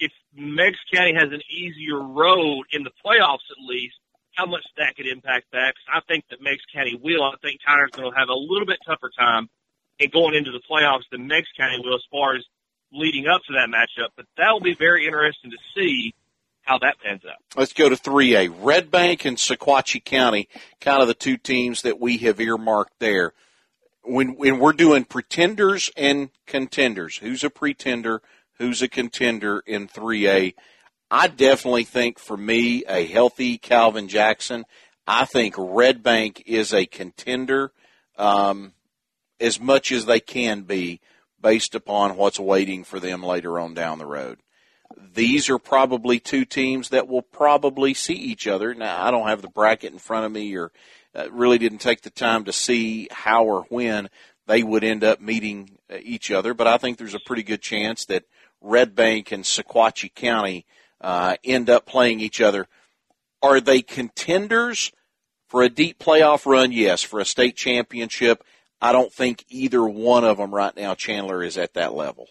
[0.00, 3.96] if Meigs County has an easier road in the playoffs at least,
[4.34, 5.74] how much that could impact that.
[5.74, 7.24] Because I think that Meigs County will.
[7.24, 9.48] I think Tyner's going to have a little bit tougher time
[9.98, 12.44] in going into the playoffs than Meigs County will as far as
[12.92, 14.10] leading up to that matchup.
[14.16, 16.14] But that will be very interesting to see
[16.68, 17.38] how that pans out.
[17.56, 18.54] Let's go to 3A.
[18.60, 20.48] Red Bank and Sequatchie County,
[20.80, 23.32] kind of the two teams that we have earmarked there
[24.08, 28.22] when when we're doing pretenders and contenders, who's a pretender,
[28.58, 30.54] who's a contender in 3A,
[31.10, 34.64] I definitely think for me a healthy Calvin Jackson,
[35.06, 37.72] I think Red Bank is a contender
[38.16, 38.72] um,
[39.40, 41.00] as much as they can be
[41.40, 44.38] based upon what's waiting for them later on down the road.
[45.14, 48.74] These are probably two teams that will probably see each other.
[48.74, 50.72] Now, I don't have the bracket in front of me or
[51.14, 54.08] uh, really didn't take the time to see how or when
[54.46, 57.62] they would end up meeting uh, each other, but I think there's a pretty good
[57.62, 58.24] chance that
[58.60, 60.66] Red Bank and Sequatchie County
[61.00, 62.66] uh, end up playing each other.
[63.42, 64.90] Are they contenders
[65.48, 66.72] for a deep playoff run?
[66.72, 67.02] Yes.
[67.02, 68.42] For a state championship,
[68.80, 72.28] I don't think either one of them right now, Chandler, is at that level.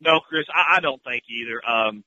[0.00, 1.60] No, Chris, I, I don't think either.
[1.68, 2.04] Um,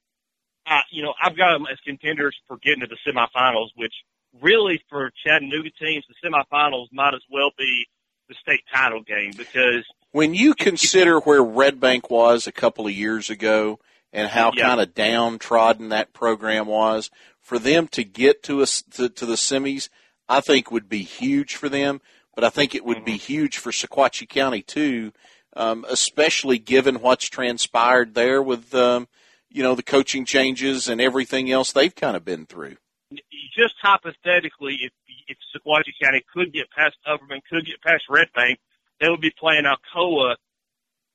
[0.66, 3.94] I, you know, I've got them as contenders for getting to the semifinals, which
[4.42, 7.88] really for Chattanooga teams, the semifinals might as well be
[8.28, 12.94] the state title game because when you consider where Red Bank was a couple of
[12.94, 13.80] years ago
[14.14, 14.68] and how yeah.
[14.68, 17.10] kind of downtrodden that program was,
[17.42, 19.90] for them to get to us to, to, the semis,
[20.28, 22.02] I think would be huge for them.
[22.36, 23.06] But I think it would mm-hmm.
[23.06, 25.12] be huge for Sequatchie County too,
[25.56, 29.08] um, especially given what's transpired there with um,
[29.50, 32.78] you know the coaching changes and everything else they've kind of been through.
[33.58, 34.92] Just hypothetically, if
[35.28, 38.60] if Sequatchie County could get past Upperman, could get past Red Bank,
[39.00, 40.36] they would be playing Alcoa.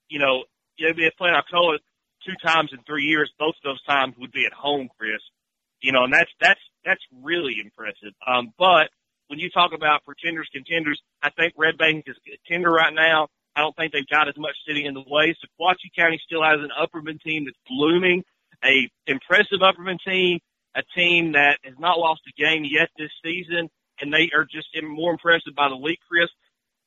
[0.08, 0.44] You know,
[0.78, 1.78] they'd be playing Alcoa
[2.24, 3.32] two times in three years.
[3.38, 5.20] Both of those times would be at home, Chris.
[5.80, 8.14] You know, and that's that's that's really impressive.
[8.26, 8.88] Um, but
[9.28, 13.28] when you talk about pretenders, contenders, I think Red Bank is a contender right now.
[13.56, 15.34] I don't think they've got as much sitting in the way.
[15.34, 18.24] Sequatchie County still has an Upperman team that's blooming,
[18.64, 20.40] a impressive Upperman team,
[20.74, 23.68] a team that has not lost a game yet this season,
[24.00, 26.28] and they are just more impressive by the week, Chris.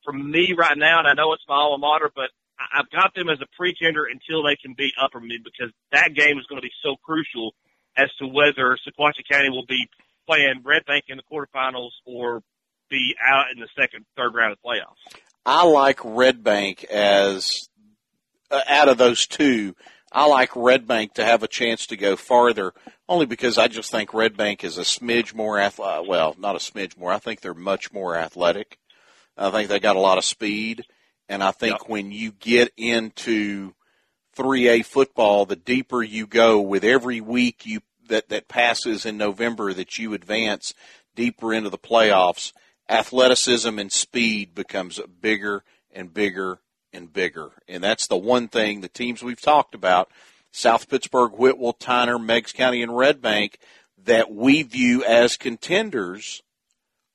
[0.03, 3.29] For me right now, and I know it's my alma mater, but I've got them
[3.29, 6.73] as a pretender until they can beat Upperman because that game is going to be
[6.83, 7.53] so crucial
[7.97, 9.87] as to whether Sequatchie County will be
[10.27, 12.41] playing Red Bank in the quarterfinals or
[12.89, 15.19] be out in the second, third round of playoffs.
[15.47, 17.69] I like Red Bank as
[18.51, 19.77] uh, out of those two.
[20.11, 22.73] I like Red Bank to have a chance to go farther,
[23.07, 26.01] only because I just think Red Bank is a smidge more athletic.
[26.01, 27.13] Uh, well, not a smidge more.
[27.13, 28.77] I think they're much more athletic.
[29.37, 30.83] I think they got a lot of speed,
[31.29, 31.89] and I think yep.
[31.89, 33.73] when you get into
[34.35, 37.79] 3A football, the deeper you go with every week you
[38.09, 40.73] that that passes in November that you advance
[41.15, 42.51] deeper into the playoffs,
[42.89, 46.59] athleticism and speed becomes bigger and bigger
[46.93, 47.51] and bigger.
[47.67, 50.09] And that's the one thing the teams we've talked about,
[50.51, 53.59] South Pittsburg, Whitwell, Tyner, Meigs County, and Red Bank,
[54.05, 56.41] that we view as contenders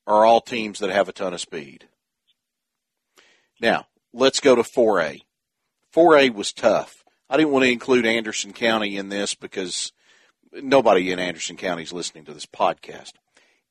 [0.05, 1.87] are all teams that have a ton of speed.
[3.59, 5.21] Now, let's go to 4A.
[5.93, 7.03] 4A was tough.
[7.29, 9.91] I didn't want to include Anderson County in this because
[10.51, 13.13] nobody in Anderson County is listening to this podcast.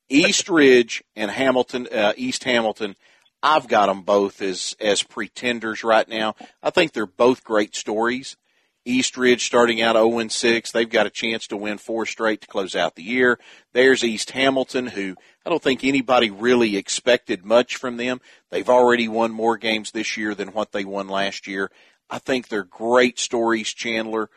[0.08, 2.96] East Ridge and Hamilton, uh, East Hamilton,
[3.42, 6.36] I've got them both as as pretenders right now.
[6.62, 8.36] I think they're both great stories.
[8.84, 10.72] East Ridge starting out 0 6.
[10.72, 13.38] They've got a chance to win four straight to close out the year.
[13.72, 15.14] There's East Hamilton, who
[15.46, 18.20] I don't think anybody really expected much from them.
[18.50, 21.70] They've already won more games this year than what they won last year.
[22.10, 24.30] I think they're great stories, Chandler.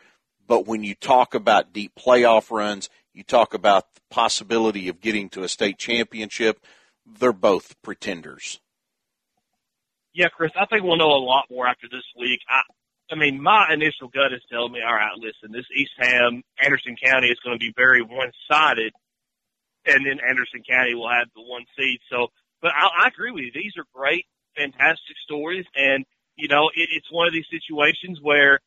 [0.46, 5.30] But when you talk about deep playoff runs, you talk about the possibility of getting
[5.30, 6.60] to a state championship,
[7.06, 8.60] they're both pretenders.
[10.12, 12.40] Yeah, Chris, I think we'll know a lot more after this week.
[12.48, 12.60] I,
[13.10, 16.96] I mean, my initial gut is telling me, all right, listen, this East Ham, Anderson
[17.02, 18.92] County is going to be very one-sided,
[19.86, 22.00] and then Anderson County will have the one seed.
[22.10, 22.28] So,
[22.60, 23.52] but I, I agree with you.
[23.54, 24.26] These are great,
[24.56, 26.04] fantastic stories, and
[26.36, 28.60] you know, it, it's one of these situations where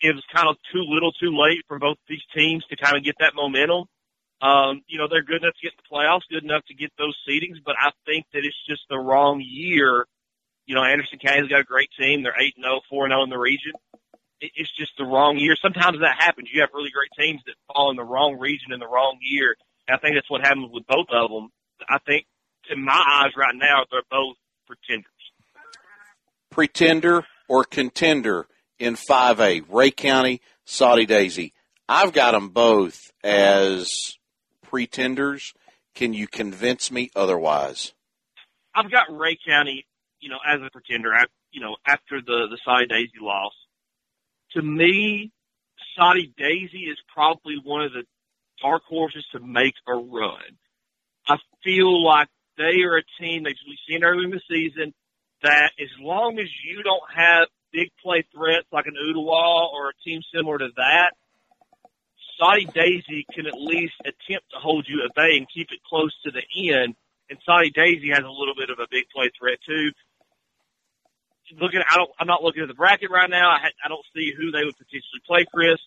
[0.00, 3.04] it was kind of too little, too late for both these teams to kind of
[3.04, 3.84] get that momentum.
[4.40, 7.16] Um, you know, they're good enough to get the playoffs, good enough to get those
[7.28, 10.06] seedings, but I think that it's just the wrong year.
[10.64, 12.22] You know, Anderson County's got a great team.
[12.22, 13.72] They're 8 0, 4 0 in the region.
[14.40, 15.54] It's just the wrong year.
[15.60, 16.48] Sometimes that happens.
[16.50, 19.54] You have really great teams that fall in the wrong region in the wrong year.
[19.86, 21.50] And I think that's what happens with both of them.
[21.90, 22.24] I think,
[22.70, 24.36] to my eyes right now, they're both
[24.66, 25.04] pretenders.
[26.50, 28.46] Pretender or contender?
[28.80, 31.52] In 5A, Rhea County, Soddy Daisy.
[31.86, 34.14] I've got them both as
[34.62, 35.52] pretenders.
[35.94, 37.92] Can you convince me otherwise?
[38.74, 39.86] I've got Rhea County,
[40.20, 41.12] you know, as a pretender.
[41.12, 43.52] I, you know, after the the Soddy Daisy loss,
[44.52, 45.30] to me,
[45.94, 48.04] Soddy Daisy is probably one of the
[48.62, 50.56] dark horses to make a run.
[51.28, 54.94] I feel like they are a team that we've seen early in the season
[55.42, 59.92] that as long as you don't have big play threats like an Ooltewah or a
[60.04, 61.12] team similar to that,
[62.38, 66.14] Soddy Daisy can at least attempt to hold you at bay and keep it close
[66.24, 66.42] to the
[66.72, 66.94] end.
[67.30, 69.90] And Soddy Daisy has a little bit of a big play threat too.
[71.60, 73.50] Looking, I don't, I'm not looking at the bracket right now.
[73.50, 75.78] I, I don't see who they would potentially play, Chris.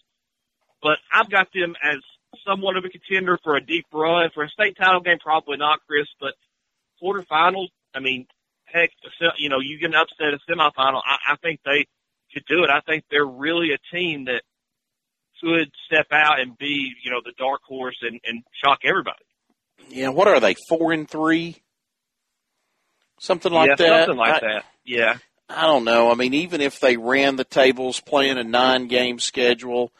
[0.83, 1.97] but I've got them as
[2.45, 5.19] somewhat of a contender for a deep run for a state title game.
[5.23, 6.33] Probably not, Chris, but
[7.01, 7.69] quarterfinals.
[7.95, 8.27] I mean,
[9.37, 11.01] you know, you get an upset a semifinal.
[11.05, 11.85] I, I think they
[12.33, 12.69] could do it.
[12.69, 14.41] I think they're really a team that
[15.41, 19.23] could step out and be, you know, the dark horse and, and shock everybody.
[19.89, 20.55] Yeah, what are they?
[20.69, 21.61] Four and three,
[23.19, 24.05] something like yeah, that.
[24.05, 24.65] Something like I, that.
[24.85, 25.17] Yeah.
[25.49, 26.09] I don't know.
[26.09, 29.91] I mean, even if they ran the tables, playing a nine-game schedule,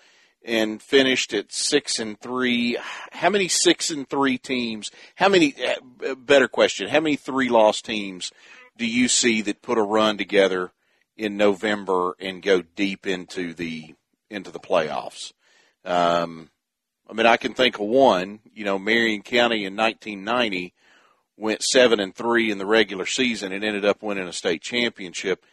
[0.45, 2.77] and finished at six and three,
[3.11, 4.91] how many six and three teams?
[5.15, 5.53] How many?
[5.55, 6.87] Uh, better question.
[6.89, 8.31] How many three-loss teams
[8.77, 10.71] do you see that put a run together
[11.15, 13.95] in November and go deep into the
[14.29, 15.33] into the playoffs?
[15.85, 16.49] Um,
[17.09, 18.39] I mean, I can think of one.
[18.53, 20.73] You know, Marion County in 1990
[21.37, 25.45] went seven and three in the regular season and ended up winning a state championship.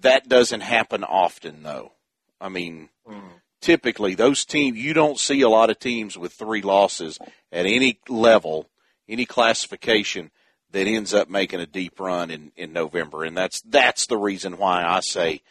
[0.00, 1.92] That doesn't happen often, though.
[2.40, 3.20] I mean, mm.
[3.60, 7.18] typically those teams you don't see a lot of teams with three losses
[7.50, 8.68] at any level,
[9.08, 10.30] any classification
[10.72, 14.58] that ends up making a deep run in, in November, and that's that's the reason
[14.58, 15.42] why I say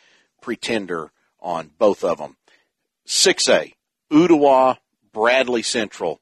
[0.42, 2.38] pretender on both of them.
[3.06, 3.74] Six A,
[4.12, 4.78] Ooltewah,
[5.14, 6.22] Bradley Central.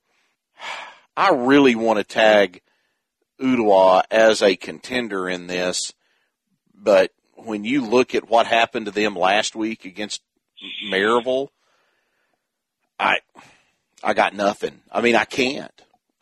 [1.18, 2.62] I really want to tag
[3.40, 5.94] Ooltewah as a contender in this,
[6.74, 10.22] but when you look at what happened to them last week against
[10.90, 11.50] Maryville,
[13.00, 13.18] I
[14.04, 14.82] I got nothing.
[14.92, 15.72] I mean, I can't.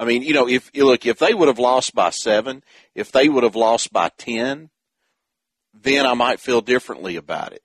[0.04, 2.62] I mean, you know, if look, if they would have lost by seven,
[2.94, 4.70] if they would have lost by ten,
[5.74, 7.64] then I might feel differently about it.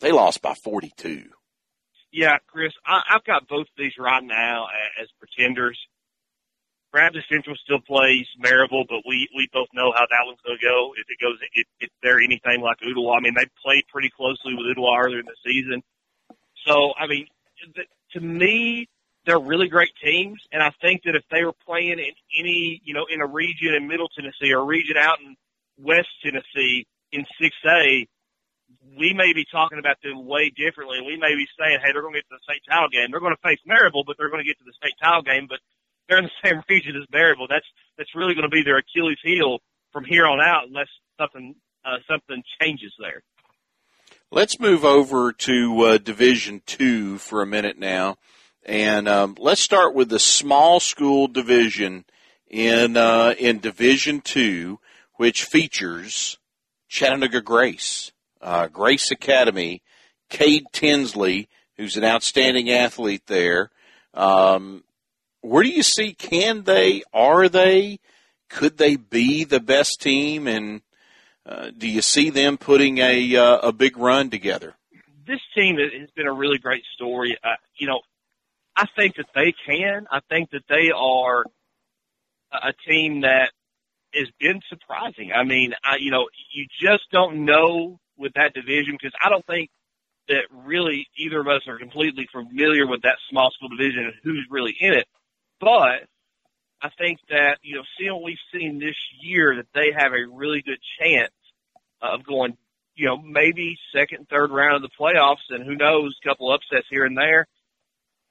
[0.00, 1.28] They lost by forty-two.
[2.10, 4.66] Yeah, Chris, I, I've got both of these right now
[4.98, 5.78] as pretenders.
[6.90, 10.64] Bradley Central still plays Maryville, but we we both know how that one's going to
[10.64, 10.94] go.
[10.96, 14.54] If it goes, if, if they're anything like Ooltewah, I mean, they played pretty closely
[14.54, 15.82] with Ooltewah earlier in the season.
[16.66, 17.26] So, I mean,
[18.12, 18.88] to me,
[19.26, 22.94] they're really great teams, and I think that if they were playing in any, you
[22.94, 25.36] know, in a region in Middle Tennessee or a region out in
[25.78, 28.06] West Tennessee in 6A,
[28.98, 31.00] we may be talking about them way differently.
[31.00, 33.08] We may be saying, hey, they're going to get to the state title game.
[33.10, 35.46] They're going to face Maryville, but they're going to get to the state title game.
[35.48, 35.60] But
[36.08, 37.48] they're in the same region as Maryville.
[37.48, 37.66] That's
[37.96, 39.58] that's really going to be their Achilles heel
[39.92, 41.54] from here on out, unless something
[41.84, 43.22] uh, something changes there.
[44.30, 48.16] Let's move over to uh, Division Two for a minute now,
[48.64, 52.04] and um, let's start with the small school division
[52.48, 54.80] in uh, in Division Two,
[55.16, 56.38] which features
[56.88, 59.82] Chattanooga Grace, uh, Grace Academy,
[60.30, 63.70] Cade Tinsley, who's an outstanding athlete there.
[64.14, 64.84] Um,
[65.40, 66.14] where do you see?
[66.14, 67.02] Can they?
[67.12, 67.98] Are they?
[68.48, 70.46] Could they be the best team?
[70.46, 70.80] And
[71.44, 74.74] uh, do you see them putting a uh, a big run together?
[75.26, 77.36] This team has been a really great story.
[77.42, 78.00] Uh, you know,
[78.76, 80.06] I think that they can.
[80.10, 81.44] I think that they are
[82.52, 83.52] a team that
[84.14, 85.32] has been surprising.
[85.32, 89.46] I mean, I, you know, you just don't know with that division because I don't
[89.46, 89.70] think
[90.28, 94.46] that really either of us are completely familiar with that small school division and who's
[94.50, 95.06] really in it.
[95.60, 96.06] But
[96.80, 100.26] I think that, you know, seeing what we've seen this year, that they have a
[100.32, 101.32] really good chance
[102.00, 102.56] of going,
[102.94, 106.86] you know, maybe second, third round of the playoffs, and who knows, a couple upsets
[106.90, 107.46] here and there.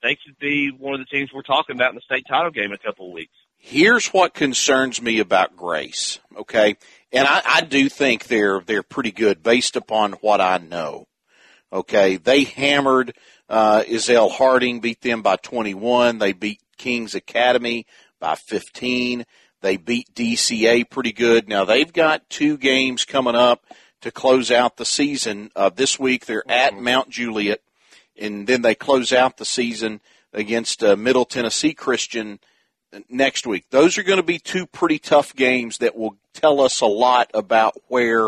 [0.04, 2.66] They could be one of the teams we're talking about in the state title game
[2.66, 3.34] in a couple of weeks.
[3.58, 6.76] Here's what concerns me about Grace, okay?
[7.14, 11.08] And I, I do think they're they're pretty good based upon what I know.
[11.72, 13.16] Okay, they hammered
[13.48, 16.20] uh, Ezell Harding, beat them by 21.
[16.20, 17.86] They beat Kings Academy
[18.20, 19.26] by 15.
[19.62, 21.48] They beat DCA pretty good.
[21.48, 23.66] Now they've got two games coming up
[24.02, 25.50] to close out the season.
[25.56, 26.76] Uh, this week they're at.
[26.76, 27.62] Mount Juliet,
[28.20, 30.02] and then they close out the season
[30.34, 32.40] against uh, Middle Tennessee Christian
[33.10, 33.66] next week.
[33.70, 37.32] Those are going to be two pretty tough games that will tell us a lot
[37.34, 38.28] about where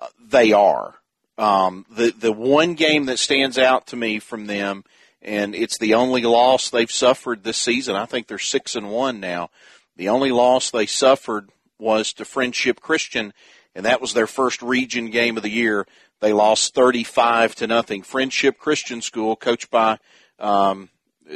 [0.00, 0.94] uh, they are.
[1.38, 4.84] Um, the the one game that stands out to me from them
[5.22, 7.94] and it's the only loss they've suffered this season.
[7.94, 9.50] I think they're six and one now.
[9.96, 13.32] The only loss they suffered was to Friendship Christian,
[13.74, 15.86] and that was their first region game of the year.
[16.22, 18.02] They lost thirty-five to nothing.
[18.02, 19.98] Friendship Christian School, coached by
[20.38, 20.88] um,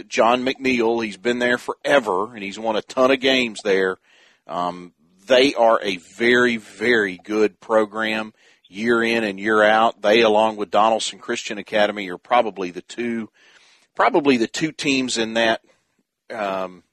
[0.07, 3.97] John McNeil, he's been there forever, and he's won a ton of games there.
[4.47, 4.93] Um,
[5.27, 8.33] they are a very, very good program
[8.69, 10.03] year in and year out.
[10.03, 13.29] They, along with Donaldson Christian Academy, are probably the two
[13.97, 15.63] probably the two teams in that
[16.33, 16.85] um,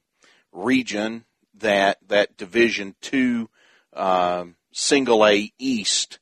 [0.50, 1.26] region
[1.58, 3.48] that that Division Two
[3.92, 6.18] um, Single A East.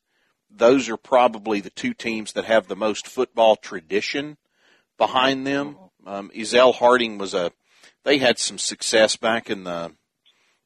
[0.54, 4.36] Those are probably the two teams that have the most football tradition
[4.98, 5.76] behind them.
[6.06, 7.52] Um, Ezell Harding was a.
[8.04, 9.92] They had some success back in the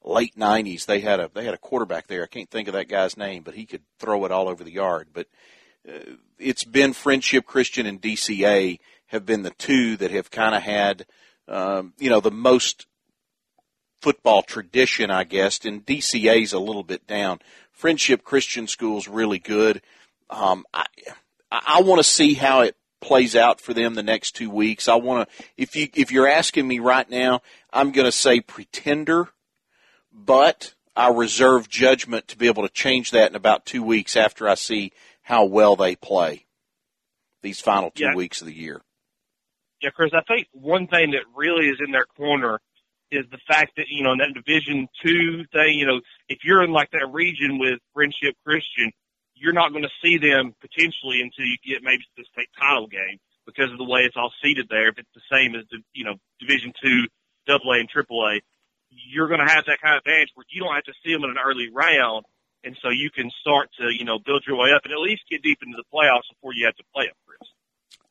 [0.02, 0.86] late '90s.
[0.86, 2.22] They had a they had a quarterback there.
[2.22, 4.72] I can't think of that guy's name, but he could throw it all over the
[4.72, 5.08] yard.
[5.12, 5.26] But
[5.88, 10.62] uh, it's been Friendship Christian and DCA have been the two that have kind of
[10.62, 11.06] had,
[11.48, 12.86] um, you know, the most
[14.00, 15.64] football tradition, I guess.
[15.64, 17.40] And DCA's a little bit down.
[17.76, 19.82] Friendship Christian School is really good.
[20.30, 20.86] Um, I
[21.52, 24.88] I want to see how it plays out for them the next two weeks.
[24.88, 28.40] I want to, if you if you're asking me right now, I'm going to say
[28.40, 29.28] pretender,
[30.12, 34.48] but I reserve judgment to be able to change that in about two weeks after
[34.48, 36.46] I see how well they play
[37.42, 38.14] these final two Yeah.
[38.14, 38.80] weeks of the year.
[39.82, 42.58] Yeah, Chris, I think one thing that really is in their corner
[43.10, 46.62] is the fact that, you know, in that Division Two thing, you know, if you're
[46.62, 48.90] in like that region with Friendship Christian,
[49.34, 53.18] you're not going to see them potentially until you get maybe the state title game
[53.44, 54.88] because of the way it's all seated there.
[54.88, 57.06] If it's the same as the, you know, Division Two,
[57.46, 58.40] Double A and Triple A,
[58.90, 61.24] you're going to have that kind of advantage where you don't have to see them
[61.24, 62.24] in an early round,
[62.64, 65.22] and so you can start to, you know, build your way up and at least
[65.30, 67.46] get deep into the playoffs before you have to play them, Chris.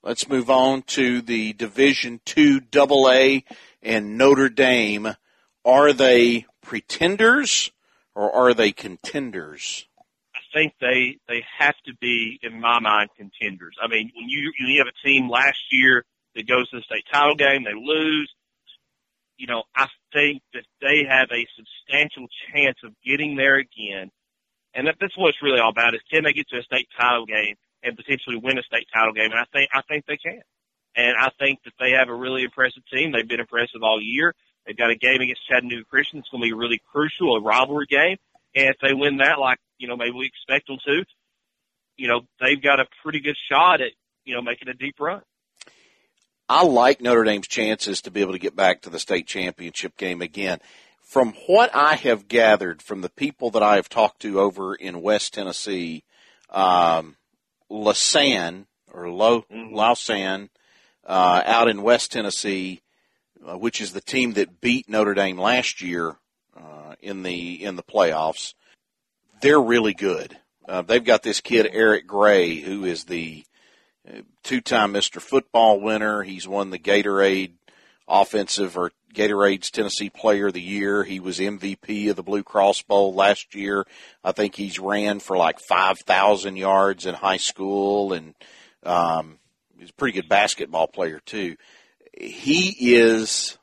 [0.06, 3.44] Let's move on to the Division Two Double A
[3.82, 5.16] and Notre Dame.
[5.66, 7.72] Are they pretenders
[8.14, 9.88] or are they contenders?
[10.36, 13.76] I think they they have to be, in my mind, contenders.
[13.82, 16.84] I mean, when you when you have a team last year that goes to the
[16.84, 18.32] state title game, they lose.
[19.38, 24.12] You know, I think that they have a substantial chance of getting there again,
[24.76, 26.90] and that, that's what it's really all about: is can they get to a state
[26.96, 27.56] title game
[27.86, 29.32] and potentially win a state title game?
[29.32, 30.42] And I think I think they can,
[30.96, 33.12] and I think that they have a really impressive team.
[33.12, 34.34] They've been impressive all year.
[34.66, 36.20] They've got a game against Chattanooga Christian.
[36.20, 38.18] It's going to be really crucial, a rivalry game.
[38.56, 41.04] And if they win that, like, you know, maybe we expect them to,
[41.98, 43.92] you know, they've got a pretty good shot at,
[44.24, 45.22] you know, making a deep run.
[46.48, 49.98] I like Notre Dame's chances to be able to get back to the state championship
[49.98, 50.60] game again.
[51.02, 55.02] From what I have gathered from the people that I have talked to over in
[55.02, 56.04] West Tennessee,
[56.50, 57.18] um,
[57.70, 59.74] Lausanne or Lo, Mhm.
[59.74, 60.50] Lausanne,
[61.06, 62.82] uh, out in West Tennessee,
[63.48, 66.18] uh, which is the team that beat Notre Dame last year
[66.56, 68.54] uh, in the in the playoffs.
[69.42, 70.40] They're really good.
[70.68, 73.46] Uh, they've got this kid Eric Gray, who is the
[74.10, 75.22] uh, two-time Mr.
[75.22, 76.24] Football winner.
[76.24, 77.54] He's won the Gatorade
[78.08, 81.04] Offensive or Gatorade's Tennessee Player of the Year.
[81.04, 83.86] He was MVP of the Blue Cross Bowl last year.
[84.24, 88.36] I think he's ran for like five thousand yards in high school, and
[88.84, 89.40] um,
[89.80, 91.56] he's a pretty good basketball player too.
[92.14, 93.58] He is.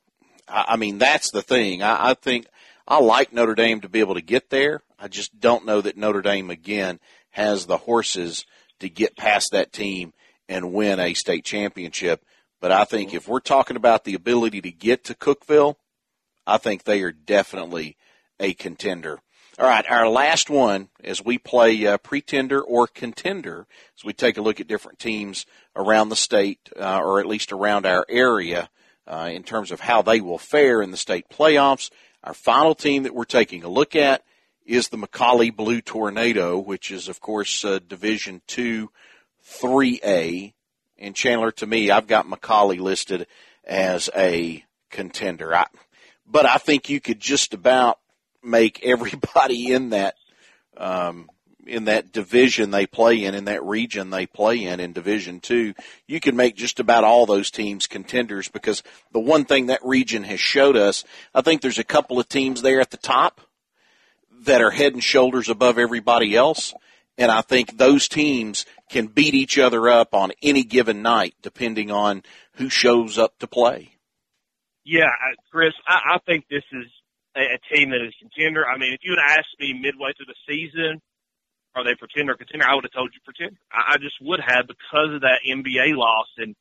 [0.49, 1.83] I mean, that's the thing.
[1.83, 2.47] I, I think
[2.87, 4.83] I like Notre Dame to be able to get there.
[4.99, 6.99] I just don't know that Notre Dame again
[7.31, 8.45] has the horses
[8.81, 10.13] to get past that team
[10.49, 12.25] and win a state championship.
[12.63, 15.75] But I think if we're talking about the ability to get to Cookeville,
[16.47, 17.97] I think they are definitely
[18.39, 19.19] a contender.
[19.59, 23.67] All right, our last one as we play uh, pretender or contender,
[23.99, 25.45] as we take a look at different teams
[25.75, 28.71] around the state, uh, or at least around our area,
[29.09, 31.91] uh, in terms of how they will fare in the state playoffs.
[32.23, 34.23] Our final team that we're taking a look at
[34.65, 38.93] is the McCallie Blue Tornado, which is, of course, uh, Division Two,
[39.43, 40.55] Three A.
[41.03, 43.27] And Chandler, to me, I've got McCallie listed
[43.65, 45.55] as a contender.
[45.55, 45.67] I,
[46.25, 47.99] but I think you could just about
[48.43, 50.15] make everybody in that
[50.77, 51.29] um,
[51.67, 55.75] in that division they play in, in that region they play in, in Division Two,
[56.07, 58.83] you can make just about all those teams contenders because
[59.13, 62.63] the one thing that region has showed us, I think there's a couple of teams
[62.63, 63.41] there at the top
[64.43, 66.75] that are head and shoulders above everybody else.
[67.19, 71.91] And I think those teams can beat each other up on any given night, depending
[71.91, 72.23] on
[72.55, 73.97] who shows up to play.
[74.85, 75.09] Yeah,
[75.51, 76.87] Chris, I, I think this is
[77.37, 78.65] a, a team that is contender.
[78.67, 81.01] I mean, if you had asked me midway through the season,
[81.75, 82.67] are they pretender or contender?
[82.69, 83.59] I would have told you pretender.
[83.73, 86.29] I, I just would have because of that MBA loss.
[86.37, 86.55] And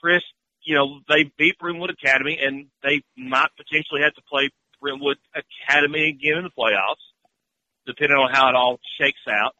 [0.00, 0.22] Chris,
[0.62, 4.50] you know, they beat Brentwood Academy, and they might potentially have to play
[4.80, 7.02] Brentwood Academy again in the playoffs,
[7.86, 9.54] depending on how it all shakes out.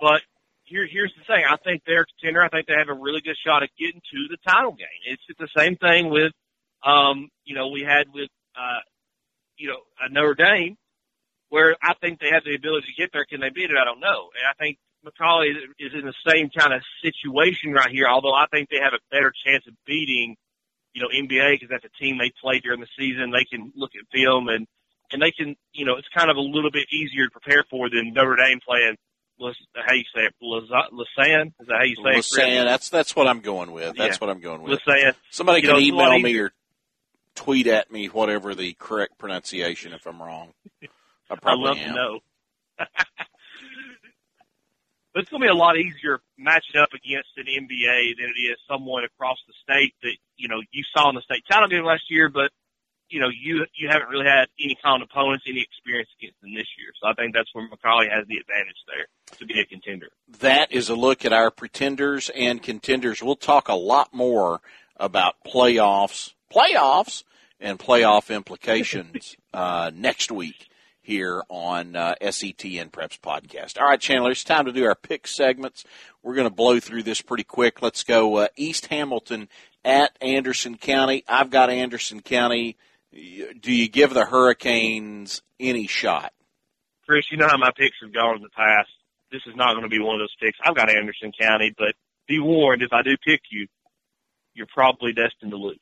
[0.00, 0.22] But
[0.70, 2.42] here, here's the thing: I think they're a contender.
[2.42, 4.86] I think they have a really good shot at getting to the title game.
[5.04, 6.32] It's the same thing with,
[6.86, 8.80] um, you know, we had with, uh,
[9.58, 10.76] you know, uh, Notre Dame,
[11.50, 13.26] where I think they have the ability to get there.
[13.26, 13.76] Can they beat it?
[13.76, 14.30] I don't know.
[14.38, 18.06] And I think McCallie is in the same kind of situation right here.
[18.08, 20.36] Although I think they have a better chance of beating,
[20.94, 23.32] you know, MBA because that's a team they played during the season.
[23.32, 24.66] They can look at film and
[25.12, 27.90] and they can, you know, it's kind of a little bit easier to prepare for
[27.90, 28.96] than Notre Dame playing
[29.40, 31.52] Uh, how you say it, Lasan?
[31.60, 32.64] Is that how you say Lasan, it?
[32.64, 33.96] That's that's what I'm going with.
[33.96, 34.18] That's yeah.
[34.18, 34.80] what I'm going with.
[34.80, 35.14] Lasan.
[35.30, 36.52] Somebody can you know, email me or
[37.34, 40.52] tweet at me whatever the correct pronunciation if I'm wrong.
[41.30, 41.88] I probably I'd love am.
[41.88, 42.18] to know.
[42.78, 42.88] but
[45.22, 48.58] it's going to be a lot easier matching up against an MBA than it is
[48.68, 52.10] someone across the state that you know you saw in the state title game last
[52.10, 52.50] year, but
[53.10, 56.54] you know you you haven't really had any kind of opponents, any experience against them
[56.54, 56.92] this year.
[57.00, 59.06] So I think that's where McCallie has the advantage there
[59.38, 60.08] to be a contender.
[60.40, 63.22] That is a look at our pretenders and contenders.
[63.22, 64.60] We'll talk a lot more
[64.96, 67.24] about playoffs, playoffs,
[67.58, 70.68] and playoff implications uh, next week
[71.02, 73.80] here on uh, SETN Preps podcast.
[73.80, 75.84] All right, Chandler, it's time to do our pick segments.
[76.22, 77.82] We're going to blow through this pretty quick.
[77.82, 79.48] Let's go uh, East Hamilton
[79.84, 81.24] at Anderson County.
[81.26, 82.76] I've got Anderson County.
[83.12, 86.32] Do you give the Hurricanes any shot?
[87.06, 88.88] Chris, you know how my picks have gone in the past.
[89.32, 90.58] This is not going to be one of those picks.
[90.64, 91.94] I've got Anderson County, but
[92.28, 93.66] be warned, if I do pick you,
[94.54, 95.78] you're probably destined to lose.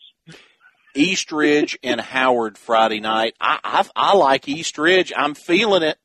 [0.94, 3.34] East Ridge and Howard Friday night.
[3.40, 5.12] I, I, I like East Ridge.
[5.14, 5.98] I'm feeling it.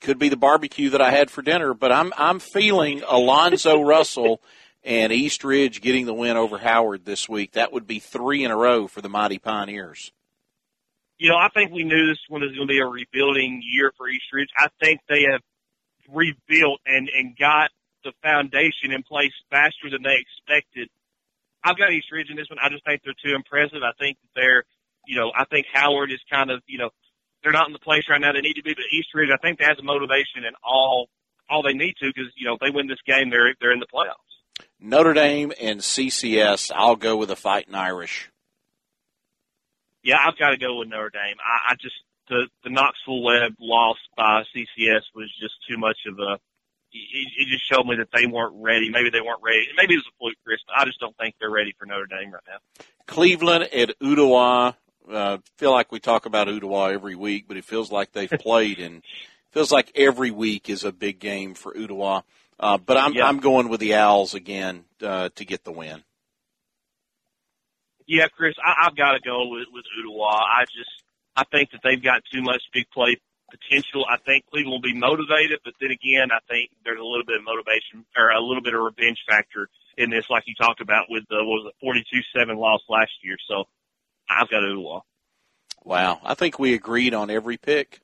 [0.00, 4.42] Could be the barbecue that I had for dinner, but I'm I'm feeling Alonzo Russell
[4.84, 7.52] and East Ridge getting the win over Howard this week.
[7.52, 10.12] That would be three in a row for the Mighty Pioneers.
[11.18, 13.92] You know, I think we knew this one was going to be a rebuilding year
[13.96, 14.48] for East Ridge.
[14.58, 15.40] I think they have
[16.08, 17.70] rebuilt and and got
[18.02, 20.88] the foundation in place faster than they expected
[21.64, 22.58] I've got East Ridge in this one.
[22.62, 23.82] I just think they're too impressive.
[23.82, 24.64] I think they're,
[25.06, 26.90] you know, I think Howard is kind of, you know,
[27.42, 28.74] they're not in the place right now they need to be.
[28.74, 31.08] But East Ridge, I think they has the motivation and all
[31.50, 33.80] all they need to because you know if they win this game, they're they're in
[33.80, 34.31] the playoffs.
[34.82, 36.72] Notre Dame and CCS.
[36.74, 38.30] I'll go with the Fighting Irish.
[40.02, 41.36] Yeah, I've got to go with Notre Dame.
[41.40, 41.94] I, I just
[42.28, 46.38] the the Knoxville Webb loss by CCS was just too much of a
[46.92, 48.90] it, it just showed me that they weren't ready.
[48.90, 49.66] Maybe they weren't ready.
[49.76, 50.60] Maybe it was a fluke, Chris.
[50.66, 52.84] But I just don't think they're ready for Notre Dame right now.
[53.06, 54.76] Cleveland at Ooltewah.
[55.10, 58.78] Uh, feel like we talk about Ooltewah every week, but it feels like they've played
[58.78, 59.02] and
[59.50, 62.22] feels like every week is a big game for Ooltewah.
[62.62, 66.04] Uh, but I'm I'm going with the Owls again uh, to get the win.
[68.06, 70.30] Yeah, Chris, I, I've got to go with with Ooltewah.
[70.30, 70.90] I just
[71.34, 73.16] I think that they've got too much big play
[73.50, 74.06] potential.
[74.08, 77.38] I think Cleveland will be motivated, but then again, I think there's a little bit
[77.38, 81.06] of motivation or a little bit of revenge factor in this, like you talked about
[81.10, 83.36] with the what was it 42-7 loss last year.
[83.48, 83.64] So
[84.30, 85.02] I've got Ooltewah.
[85.84, 88.00] Wow, I think we agreed on every pick.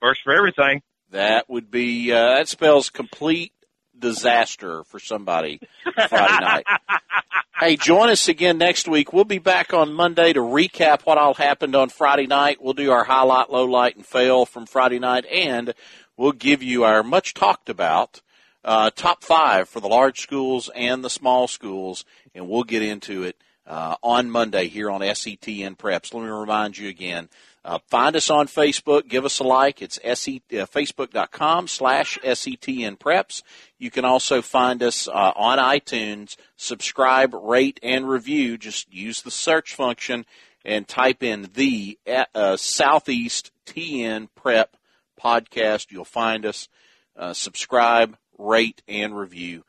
[0.00, 0.82] First for everything.
[1.10, 3.52] That would be uh, that spells complete
[3.98, 5.60] disaster for somebody
[6.08, 6.66] Friday night.
[7.58, 9.12] hey, join us again next week.
[9.12, 12.58] We'll be back on Monday to recap what all happened on Friday night.
[12.60, 15.74] We'll do our highlight, low light, and fail from Friday night, and
[16.16, 18.20] we'll give you our much talked about
[18.64, 22.04] uh, top five for the large schools and the small schools,
[22.34, 23.36] and we'll get into it
[23.66, 26.12] uh, on Monday here on SETN Preps.
[26.12, 27.28] Let me remind you again
[27.66, 29.08] uh, find us on Facebook.
[29.08, 29.82] Give us a like.
[29.82, 33.42] It's SE, uh, facebook.com slash SETN Preps.
[33.76, 36.36] You can also find us uh, on iTunes.
[36.56, 38.56] Subscribe, rate, and review.
[38.56, 40.24] Just use the search function
[40.64, 44.76] and type in the uh, Southeast TN Prep
[45.20, 45.90] podcast.
[45.90, 46.68] You'll find us.
[47.16, 49.64] Uh, subscribe, rate, and review.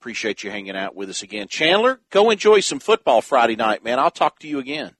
[0.00, 1.48] Appreciate you hanging out with us again.
[1.48, 3.98] Chandler, go enjoy some football Friday night, man.
[3.98, 4.94] I'll talk to you again.